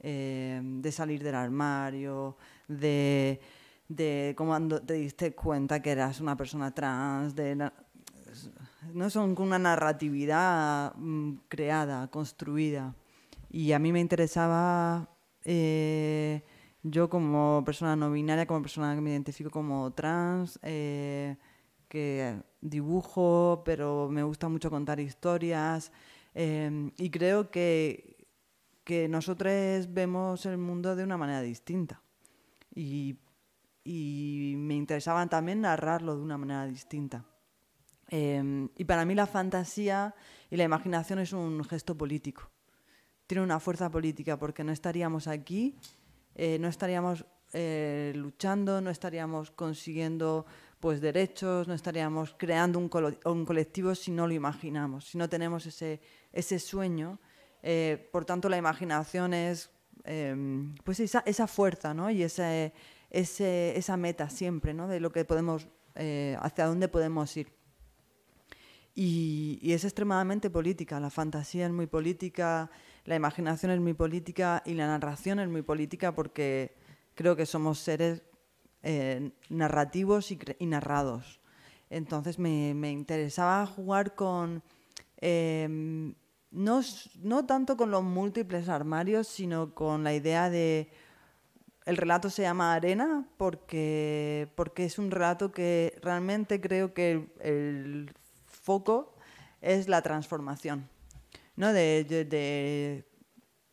[0.00, 2.36] eh, de salir del armario,
[2.68, 3.40] de,
[3.88, 7.70] de cómo te diste cuenta que eras una persona trans, de
[8.92, 12.94] no son una narratividad mm, creada, construida.
[13.50, 15.08] Y a mí me interesaba,
[15.44, 16.42] eh,
[16.82, 21.36] yo como persona no binaria, como persona que me identifico como trans, eh,
[21.94, 25.92] que dibujo, pero me gusta mucho contar historias.
[26.34, 28.26] Eh, y creo que,
[28.82, 32.02] que nosotros vemos el mundo de una manera distinta.
[32.74, 33.16] Y,
[33.84, 37.24] y me interesaba también narrarlo de una manera distinta.
[38.08, 40.16] Em, y para mí la fantasía
[40.50, 42.50] y la imaginación es un gesto político.
[43.28, 45.78] Tiene una fuerza política porque no estaríamos aquí,
[46.34, 47.24] eh, no estaríamos
[47.56, 50.44] eh, luchando, no estaríamos consiguiendo
[50.84, 52.90] pues derechos, no estaríamos creando un,
[53.24, 55.98] un, colectivo si no lo imaginamos, si no tenemos ese,
[56.30, 57.18] ese sueño.
[57.62, 59.70] Eh, por tanto, la imaginación es
[60.04, 62.10] em, pues esa, esa, fuerza ¿no?
[62.10, 62.74] y ese,
[63.08, 64.86] ese, esa meta siempre ¿no?
[64.86, 67.50] de lo que podemos, hacia dónde podemos ir.
[68.94, 71.00] Y, es extremadamente política.
[71.00, 72.70] La fantasía es muy política,
[73.06, 76.76] la imaginación es muy política y la narración es muy política porque
[77.14, 78.22] creo que somos seres
[78.86, 81.40] eh, narrativos y, narrados.
[81.88, 84.62] Entonces me, interesaba jugar con,
[85.16, 86.14] em,
[86.50, 86.82] no,
[87.46, 90.90] tanto con los múltiples armarios, sino con la idea de
[91.86, 98.12] el relato se llama Arena porque, porque es un relato que realmente creo que el
[98.46, 99.14] foco
[99.62, 100.90] es la transformación.
[101.56, 101.72] ¿no?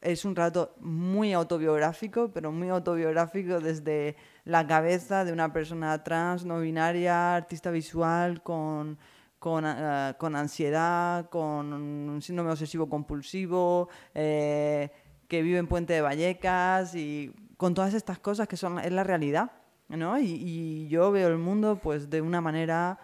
[0.02, 6.43] Es un rato muy autobiográfico, pero muy autobiográfico desde la cabeza de una persona trans,
[6.43, 8.97] no binaria, artista visual, con,
[9.38, 14.89] con, eh, ansiedad, con un síndrome obsesivo compulsivo, eh,
[15.28, 19.04] que vive en Puente de Vallecas y con todas estas cosas que son es la
[19.04, 19.52] realidad.
[19.88, 20.20] ¿no?
[20.20, 22.97] Y, y yo veo el mundo pues de una manera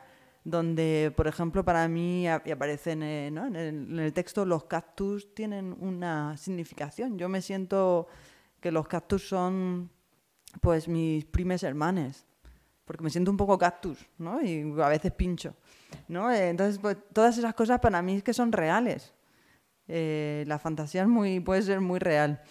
[0.48, 6.38] donde, por ejemplo, para mí, y aparece eh, en, el, texto, los cactus tienen una
[6.38, 7.18] significación.
[7.18, 8.08] Yo me siento
[8.62, 9.92] que los cactus son,
[10.62, 12.26] pues, mis primes hermanes,
[12.86, 14.42] porque me siento un poco cactus, ¿no?
[14.42, 15.54] Y a veces pincho,
[16.08, 16.32] ¿no?
[16.32, 19.14] Entonces, pues, todas esas cosas para mí es que son reales.
[19.90, 22.42] Eh, la fantasía es muy, puede ser muy real.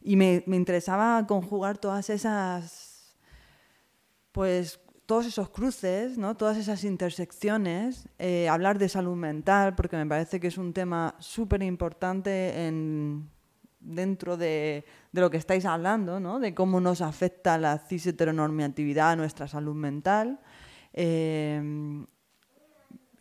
[0.00, 3.16] Y me, me interesaba conjugar todas esas,
[4.32, 6.36] pues, todos esos cruces, ¿no?
[6.36, 11.14] todas esas intersecciones, eh, hablar de salud mental, porque me parece que es un tema
[11.18, 12.54] súper importante
[13.80, 16.40] dentro de, lo que estáis hablando, ¿no?
[16.40, 20.40] de cómo nos afecta la cis heteronormatividad a nuestra salud mental.
[20.92, 22.04] Eh,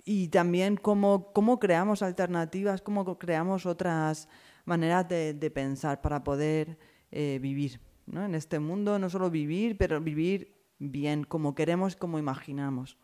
[0.06, 4.28] y también cómo, cómo, creamos alternativas, cómo creamos otras
[4.66, 6.78] maneras de, pensar para poder
[7.12, 8.26] eh, vivir ¿no?
[8.26, 12.98] en este mundo, no solo vivir, pero vivir bien, como queremos, como imaginamos.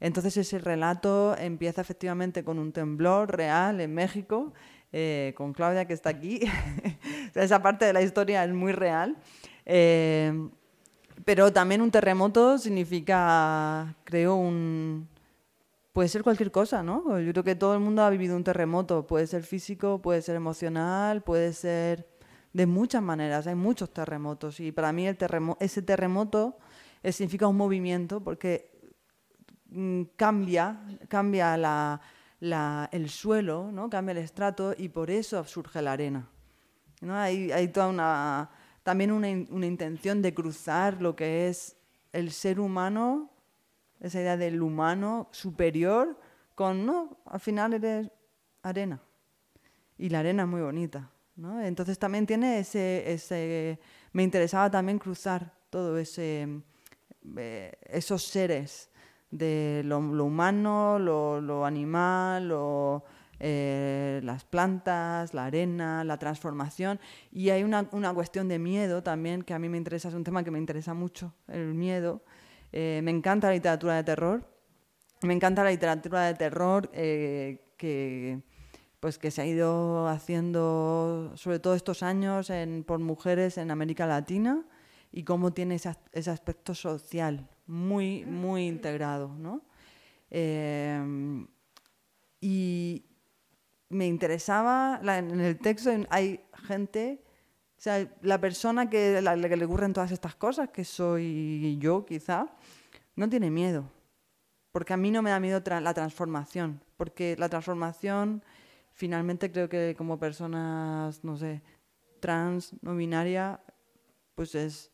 [0.00, 4.52] Entonces ese relato empieza efectivamente con un temblor real en México,
[4.92, 6.40] eh, con Claudia que está aquí.
[7.34, 9.16] Esa parte de la historia es muy real.
[9.66, 10.48] Eh,
[11.24, 15.08] pero también un terremoto significa, creo, un...
[15.92, 17.18] Puede ser cualquier cosa, ¿no?
[17.20, 19.06] Yo creo que todo el mundo ha vivido un terremoto.
[19.06, 22.08] Puede ser físico, puede ser emocional, puede ser
[22.52, 23.46] de muchas maneras.
[23.46, 24.60] Hay muchos terremotos.
[24.60, 25.18] Y para mí el
[25.58, 26.56] ese terremoto
[27.04, 28.70] significa un movimiento porque
[29.66, 32.00] mm, cambia, cambia
[32.92, 33.88] el suelo, ¿no?
[33.90, 36.28] cambia el estrato y por eso surge la arena.
[37.00, 37.16] ¿no?
[37.16, 38.50] Hay, hay toda una,
[38.82, 41.76] también una, una, intención de cruzar lo que es
[42.12, 43.30] el ser humano,
[44.00, 46.18] esa idea del humano superior,
[46.54, 48.10] con, no, al final eres
[48.62, 49.00] arena.
[49.96, 51.10] Y la arena es muy bonita.
[51.36, 51.60] ¿no?
[51.62, 53.80] Entonces también tiene ese, ese,
[54.12, 56.62] me interesaba también cruzar todo ese,
[57.36, 58.90] eh, esos seres
[59.30, 62.52] de lo, humano, lo, animal,
[63.38, 66.98] eh, las plantas, la arena, la transformación.
[67.30, 70.42] Y hay una, cuestión de miedo también que a mí me interesa, es un tema
[70.42, 72.22] que me interesa mucho, el miedo.
[72.72, 74.48] Eh, me encanta la literatura de terror.
[75.22, 78.40] Me encanta la literatura de terror que,
[79.00, 82.50] pues que se ha ido haciendo, sobre todo estos años,
[82.86, 84.64] por mujeres en América Latina
[85.12, 89.34] y cómo tiene ese, aspecto social muy, muy integrado.
[89.36, 89.62] ¿no?
[90.30, 91.46] Eh,
[92.40, 93.04] y
[93.88, 97.22] me interesaba, en el texto hay gente,
[97.78, 102.06] o sea, la persona que, la, que le ocurren todas estas cosas, que soy yo
[102.06, 102.46] quizá,
[103.16, 103.84] no tiene miedo.
[104.72, 106.80] Porque a mí no me da miedo la transformación.
[106.96, 108.44] Porque la transformación,
[108.92, 111.60] finalmente creo que como personas, no sé,
[112.20, 113.60] trans, no binaria,
[114.36, 114.92] pues es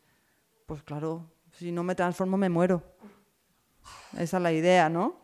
[0.67, 2.83] pues claro, Si no me transformo, me muero.
[4.19, 5.21] Esa es la idea, ¿no?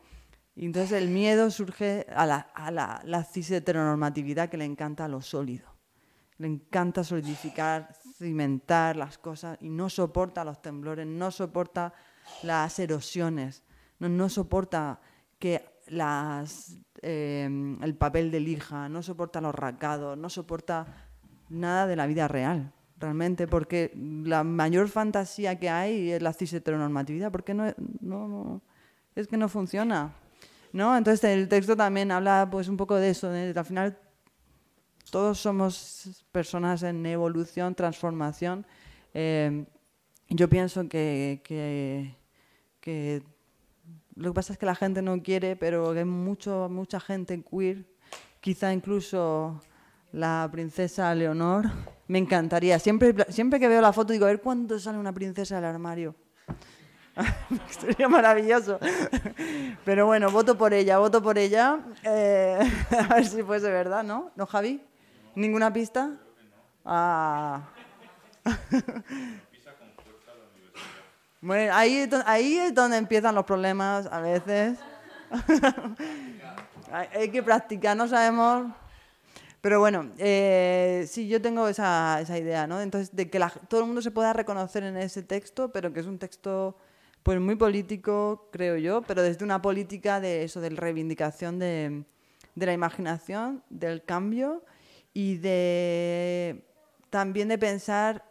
[0.55, 5.09] Y entonces el miedo surge a la, a la, la cis heteronormatividad que le encanta
[5.09, 5.67] lo sólido.
[6.39, 11.93] Le encanta solidificar, cimentar las cosas y no soporta los temblores, no soporta
[12.43, 13.63] las erosiones,
[13.99, 15.01] no, soporta
[15.39, 15.65] que
[17.03, 20.87] eh, el papel de lija, no soporta los rasgados, no soporta
[21.49, 22.73] nada de la vida real,
[23.03, 23.93] realmente, porque
[24.25, 27.67] la mayor fantasía que hay es la cis heteronormatividad, porque no,
[28.01, 28.63] no, no,
[29.15, 30.15] es que no funciona.
[30.73, 30.97] ¿no?
[30.97, 33.99] Entonces el texto también habla pues un poco de eso, de, al final
[35.11, 38.65] todos somos personas en evolución, transformación.
[39.13, 39.67] Eh,
[40.31, 42.17] yo pienso que, que,
[42.81, 43.23] que,
[44.15, 47.85] lo que pasa es que la gente no quiere, pero hay mucho, mucha gente queer,
[48.41, 49.61] quizá incluso
[50.13, 51.71] la princesa Leonor.
[52.09, 52.79] Me encantaría.
[52.79, 56.15] Siempre, siempre que veo la foto digo, a ver cuándo sale una princesa del armario.
[57.81, 58.79] Sería maravilloso.
[59.85, 61.81] Pero bueno, voto por ella, voto por ella.
[62.05, 62.59] Eh,
[63.11, 64.31] a ver si fuese verdad, ¿no?
[64.37, 64.83] ¿No, Javi?
[65.35, 66.17] ¿Ninguna pista?
[66.85, 67.63] Ah.
[71.73, 74.79] Ahí, ahí es donde empiezan los problemas a veces.
[77.13, 78.73] Hay que practicar, no sabemos.
[79.63, 82.81] Pero bueno, eh, sí, yo tengo esa, esa idea, ¿no?
[82.81, 86.01] Entonces, de que la, todo el mundo se pueda reconocer en ese texto, pero que
[86.01, 86.77] es un texto
[87.23, 92.05] pues muy político, creo yo, pero desde una política de eso, de reivindicación de,
[92.57, 94.65] la imaginación, del cambio
[95.15, 96.67] y de
[97.09, 98.25] también de pensar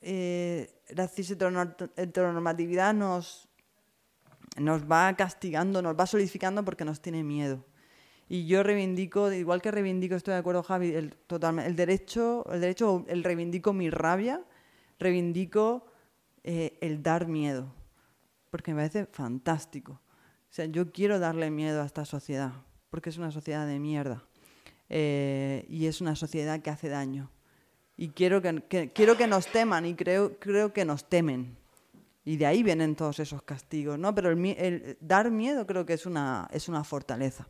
[0.00, 3.48] eh, la cis heteronormatividad nos,
[4.56, 7.64] nos va castigando, nos va solidificando porque nos tiene miedo.
[8.32, 12.62] Y yo reivindico, igual que reivindico, estoy de acuerdo, Javi, el, totalmente, el derecho, el
[12.62, 14.40] derecho, el reivindico mi rabia,
[14.98, 15.86] reivindico
[16.42, 17.74] eh, el dar miedo
[18.52, 19.92] porque me parece fantástico.
[19.92, 22.52] O sea, yo quiero darle miedo a esta sociedad,
[22.90, 24.22] porque es una sociedad de mierda.
[24.90, 27.30] Eh, y es una sociedad que hace daño.
[27.96, 31.56] Y quiero que, quiero que nos teman y creo, creo que nos temen.
[32.26, 34.14] Y de ahí vienen todos esos castigos, ¿no?
[34.14, 37.48] Pero el, dar miedo creo que es una, es una fortaleza.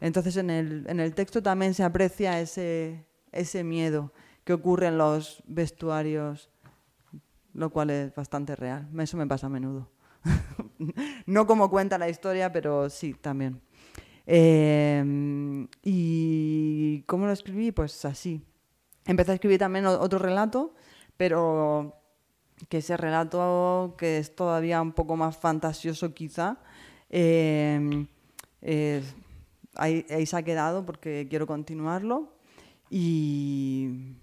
[0.00, 4.12] Entonces en el, en el texto también se aprecia ese, ese miedo
[4.44, 6.50] que ocurre en los vestuarios,
[7.52, 8.88] lo cual es bastante real.
[8.98, 9.90] Eso me pasa a menudo.
[11.26, 13.60] no como cuenta la historia, pero sí, también.
[14.26, 17.72] Eh, ¿Y cómo lo escribí?
[17.72, 18.42] Pues así.
[19.04, 20.74] Empecé a escribir también otro relato,
[21.16, 21.96] pero
[22.68, 26.58] que ese relato, que es todavía un poco más fantasioso quizá,
[27.08, 28.06] eh,
[29.76, 32.32] ahí, ahí se ha quedado porque quiero continuarlo.
[32.90, 34.16] Y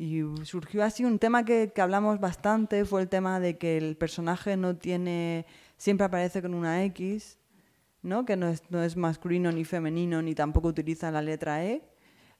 [0.00, 3.98] y surgió así un tema que, que, hablamos bastante, fue el tema de que el
[3.98, 5.44] personaje no tiene,
[5.76, 7.38] siempre aparece con una X,
[8.00, 8.24] ¿no?
[8.24, 11.82] que no es, no es masculino ni femenino, ni tampoco utiliza la letra E.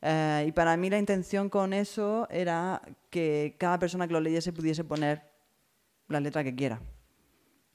[0.01, 2.81] Eh, y para mí la intención con eso era
[3.11, 5.23] que cada persona que lo leyese pudiese poner
[6.09, 6.81] la letra que quiera.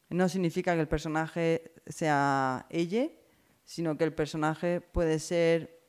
[0.09, 3.07] No significa que el personaje sea ella,
[3.65, 5.81] sino que el personaje puede ser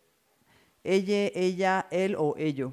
[0.83, 2.73] ella, ella, él o ello.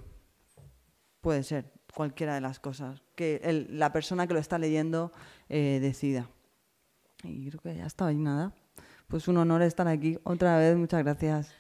[1.22, 5.12] Puede ser cualquiera de las cosas, que la persona que lo está leyendo
[5.50, 6.30] eh, decida.
[7.24, 8.54] Y creo que ya está, y nada.
[9.08, 11.54] Pues un honor estar aquí otra vez, muchas gracias.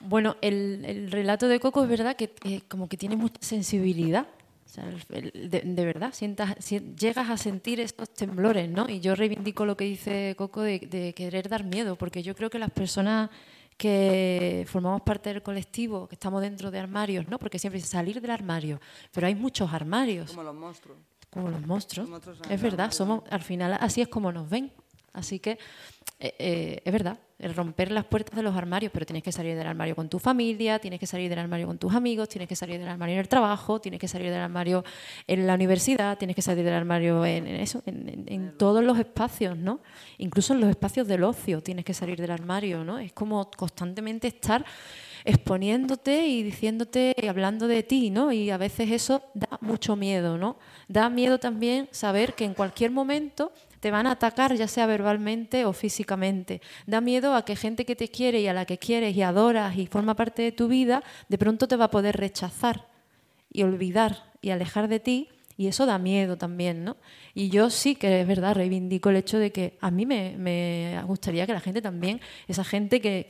[0.00, 4.28] Bueno, el, el, relato de Coco es verdad que eh, como que tiene mucha sensibilidad.
[4.76, 8.88] Sea, de, de, verdad, sientas, si, llegas a sentir estos temblores, ¿no?
[8.90, 12.50] Y yo reivindico lo que dice Coco de, de, querer dar miedo, porque yo creo
[12.50, 13.30] que las personas
[13.78, 17.38] que formamos parte del colectivo, que estamos dentro de armarios, ¿no?
[17.38, 18.78] Porque siempre dice salir del armario,
[19.12, 20.30] pero hay muchos armarios.
[20.30, 20.98] Como los monstruos.
[21.30, 22.08] Como los monstruos.
[22.08, 24.72] Los monstruos es verdad, somos, al final así es como nos ven.
[25.14, 25.52] Así que
[26.18, 29.56] eh, eh, es verdad, el romper las puertas de los armarios, pero tienes que salir
[29.56, 32.56] del armario con tu familia, tienes que salir del armario con tus amigos, tienes que
[32.56, 34.84] salir del armario en el trabajo, tienes que salir del armario
[35.26, 38.82] en la universidad, tienes que salir del armario en, en eso, en, en, en, todos
[38.82, 39.80] los espacios, ¿no?
[40.18, 42.98] Incluso en los espacios del ocio tienes que salir del armario, ¿no?
[42.98, 44.64] Es como constantemente estar
[45.26, 48.32] exponiéndote y diciéndote y hablando de ti, ¿no?
[48.32, 50.56] Y a veces eso da mucho miedo, ¿no?
[50.88, 53.52] Da miedo también saber que en cualquier momento
[53.86, 56.60] te van a atacar, ya sea verbalmente o físicamente.
[56.88, 59.78] Da miedo a que gente que te quiere y a la que quieres y adoras
[59.78, 62.88] y forma parte de tu vida, de pronto te va a poder rechazar
[63.52, 66.96] y olvidar y alejar de ti Y eso da miedo también, ¿no?
[67.32, 71.46] Y yo sí que es verdad, reivindico el hecho de que a mí me, gustaría
[71.46, 73.24] que la gente también, esa gente que,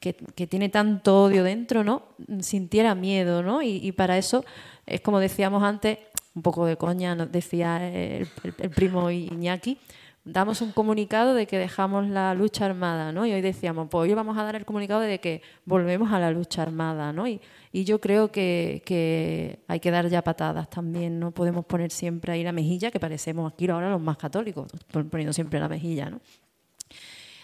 [0.00, 2.02] que, tiene tanto odio dentro, ¿no?
[2.40, 3.62] Sintiera miedo, ¿no?
[3.62, 4.44] Y, para eso,
[4.84, 5.98] es como decíamos antes,
[6.36, 8.28] un poco de coña, nos decía el,
[8.74, 9.78] primo Iñaki,
[10.22, 13.24] damos un comunicado de que dejamos la lucha armada, ¿no?
[13.24, 16.30] Y hoy decíamos, pues hoy vamos a dar el comunicado de que volvemos a la
[16.30, 17.26] lucha armada, ¿no?
[17.26, 17.40] Y,
[17.72, 22.52] yo creo que, hay que dar ya patadas también, no podemos poner siempre ahí la
[22.52, 24.70] mejilla, que parecemos aquí ahora los más católicos,
[25.10, 26.20] poniendo siempre la mejilla, ¿no?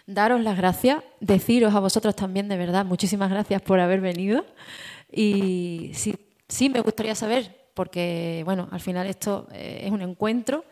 [0.06, 4.44] Daros las gracias, deciros a vosotros también de verdad, muchísimas gracias por haber venido.
[5.10, 6.16] Y sí,
[6.48, 10.64] sí me gustaría saber, porque bueno, al final esto eh, es un encuentro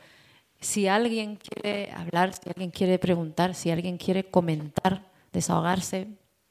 [0.61, 6.09] si alguien quiere hablar, si alguien quiere preguntar, si alguien quiere comentar, desahogarse,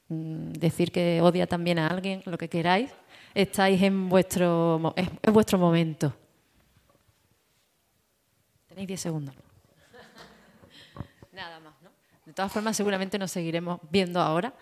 [0.08, 2.90] mm, decir que odia también a alguien, lo que queráis,
[3.34, 6.12] estáis en vuestro, en vuestro momento.
[8.68, 9.34] Tenéis 10 segundos.
[11.32, 11.90] Nada más, ¿no?
[12.26, 14.52] De todas formas, seguramente nos seguiremos viendo ahora.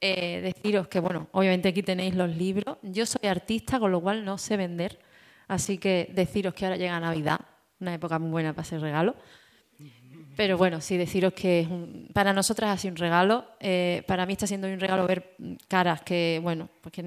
[0.00, 2.78] Eh, deciros que, bueno, obviamente aquí tenéis los libros.
[2.82, 4.98] Yo soy artista, con lo cual no sé vender.
[5.52, 7.38] Así que deciros que ahora llega Navidad
[7.78, 9.14] una época muy buena para hacer regalo.
[10.34, 11.68] Pero bueno, sí deciros que
[12.14, 13.44] para nosotras ha sido un regalo.
[13.60, 15.36] Eh, para mí está siendo un regalo ver
[15.68, 17.04] caras que, bueno, pues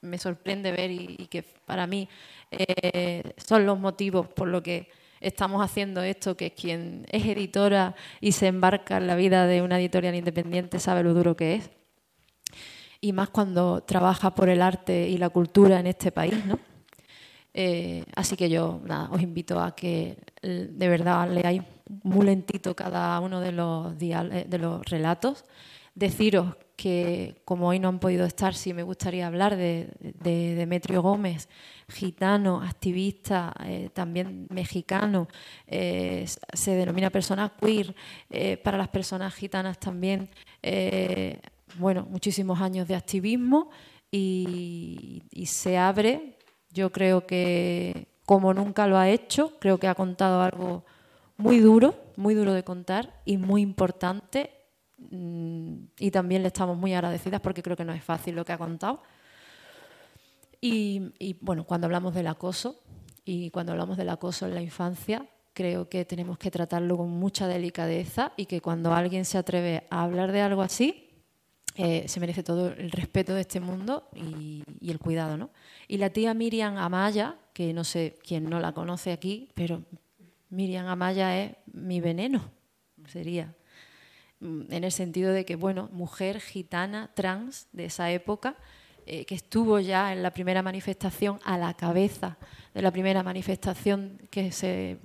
[0.00, 2.08] me sorprende ver y, que para mí
[2.50, 4.90] eh, son los motivos por lo que
[5.20, 9.78] estamos haciendo esto, que quien es editora y se embarca en la vida de una
[9.78, 11.70] editorial independiente sabe lo duro que es.
[13.00, 16.58] Y más cuando trabaja por el arte y la cultura en este país, ¿no?
[17.58, 21.62] Eh, así que yo os invito a que eh, de verdad leáis
[22.02, 25.46] muy lentito cada uno de los, eh, de los relatos.
[25.94, 29.88] Deciros que como hoy no han podido estar, sí me gustaría hablar de,
[30.20, 31.48] Demetrio Gómez,
[31.88, 33.54] gitano, activista,
[33.94, 35.26] también mexicano,
[35.66, 37.94] se denomina persona queer,
[38.62, 40.28] para las personas gitanas también,
[41.78, 43.70] bueno, muchísimos años de activismo
[44.10, 46.35] y se abre
[46.76, 50.84] yo creo que como nunca lo ha hecho, creo que ha contado algo
[51.38, 54.50] muy duro, muy duro de contar y muy importante.
[54.98, 58.52] Mm, y también le estamos muy agradecidas porque creo que no es fácil lo que
[58.52, 59.02] ha contado.
[60.60, 62.80] Y, bueno, cuando hablamos del acoso
[63.24, 67.46] y cuando hablamos del acoso en la infancia, creo que tenemos que tratarlo con mucha
[67.46, 71.05] delicadeza y que cuando alguien se atreve a hablar de algo así,
[71.76, 75.36] eh, se merece todo el respeto de este mundo y, el cuidado.
[75.36, 75.50] ¿no?
[75.88, 79.82] Y la tía Miriam Amaya, que no sé quién no la conoce aquí, pero
[80.48, 82.50] Miriam Amaya es mi veneno,
[83.08, 83.54] sería.
[84.40, 88.56] Mm, en el sentido de que, bueno, mujer gitana, trans de esa época,
[89.04, 92.38] eh, que estuvo ya en la primera manifestación a la cabeza
[92.74, 94.98] de la primera manifestación que se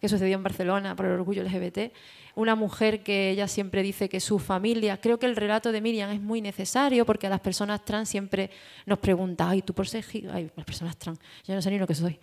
[0.00, 1.92] que sucedió en Barcelona por el orgullo LGBT,
[2.34, 6.10] una mujer que ella siempre dice que su familia, creo que el relato de Miriam
[6.10, 8.50] es muy necesario porque a las personas trans siempre
[8.86, 11.86] nos preguntan, ay, tú por ser, ay, las personas trans, yo no sé ni lo
[11.86, 12.18] que soy.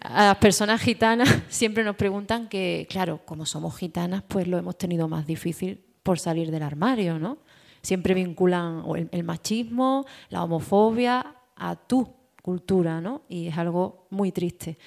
[0.00, 4.76] A las personas gitanas siempre nos preguntan que, claro, como somos gitanas, pues lo hemos
[4.76, 7.38] tenido más difícil por salir del armario, ¿no?
[7.82, 13.22] Siempre vinculan el, el machismo, la homofobia a tu cultura, ¿no?
[13.28, 14.78] Y es algo muy triste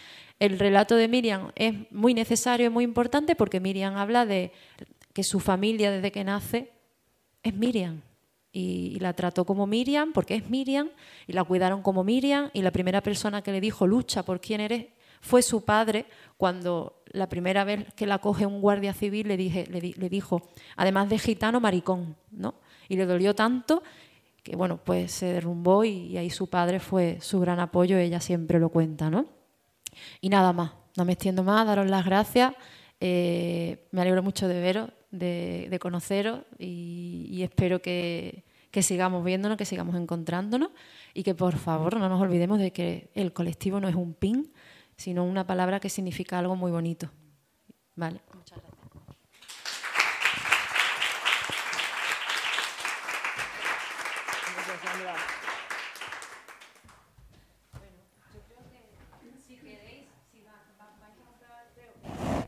[0.42, 4.52] el relato de Miriam es muy necesario y muy importante porque Miriam habla de
[5.14, 6.72] que su familia desde que nace
[7.44, 8.02] es Miriam.
[8.52, 10.90] Y, la trató como Miriam porque es Miriam
[11.28, 14.62] y la cuidaron como Miriam y la primera persona que le dijo lucha por quién
[14.62, 14.88] eres
[15.22, 19.68] fue su padre cuando la primera vez que la coge un guardia civil le, dije,
[19.68, 22.56] le, dijo, además de gitano, maricón, ¿no?
[22.90, 23.84] Y le dolió tanto
[24.42, 28.20] que bueno, pues se derrumbó y, y ahí su padre fue su gran apoyo, ella
[28.20, 29.41] siempre lo cuenta, ¿no?
[30.20, 32.54] Y nada más, no me extiendo más, daros las gracias.
[33.00, 39.66] Eh, me alegro mucho de veros, de, conoceros y, espero que, que, sigamos viéndonos, que
[39.66, 40.70] sigamos encontrándonos
[41.14, 44.54] y que por favor no nos olvidemos de que el colectivo no es un pin,
[44.98, 47.10] sino una palabra que significa algo muy bonito.
[47.96, 48.71] Vale, muchas gracias.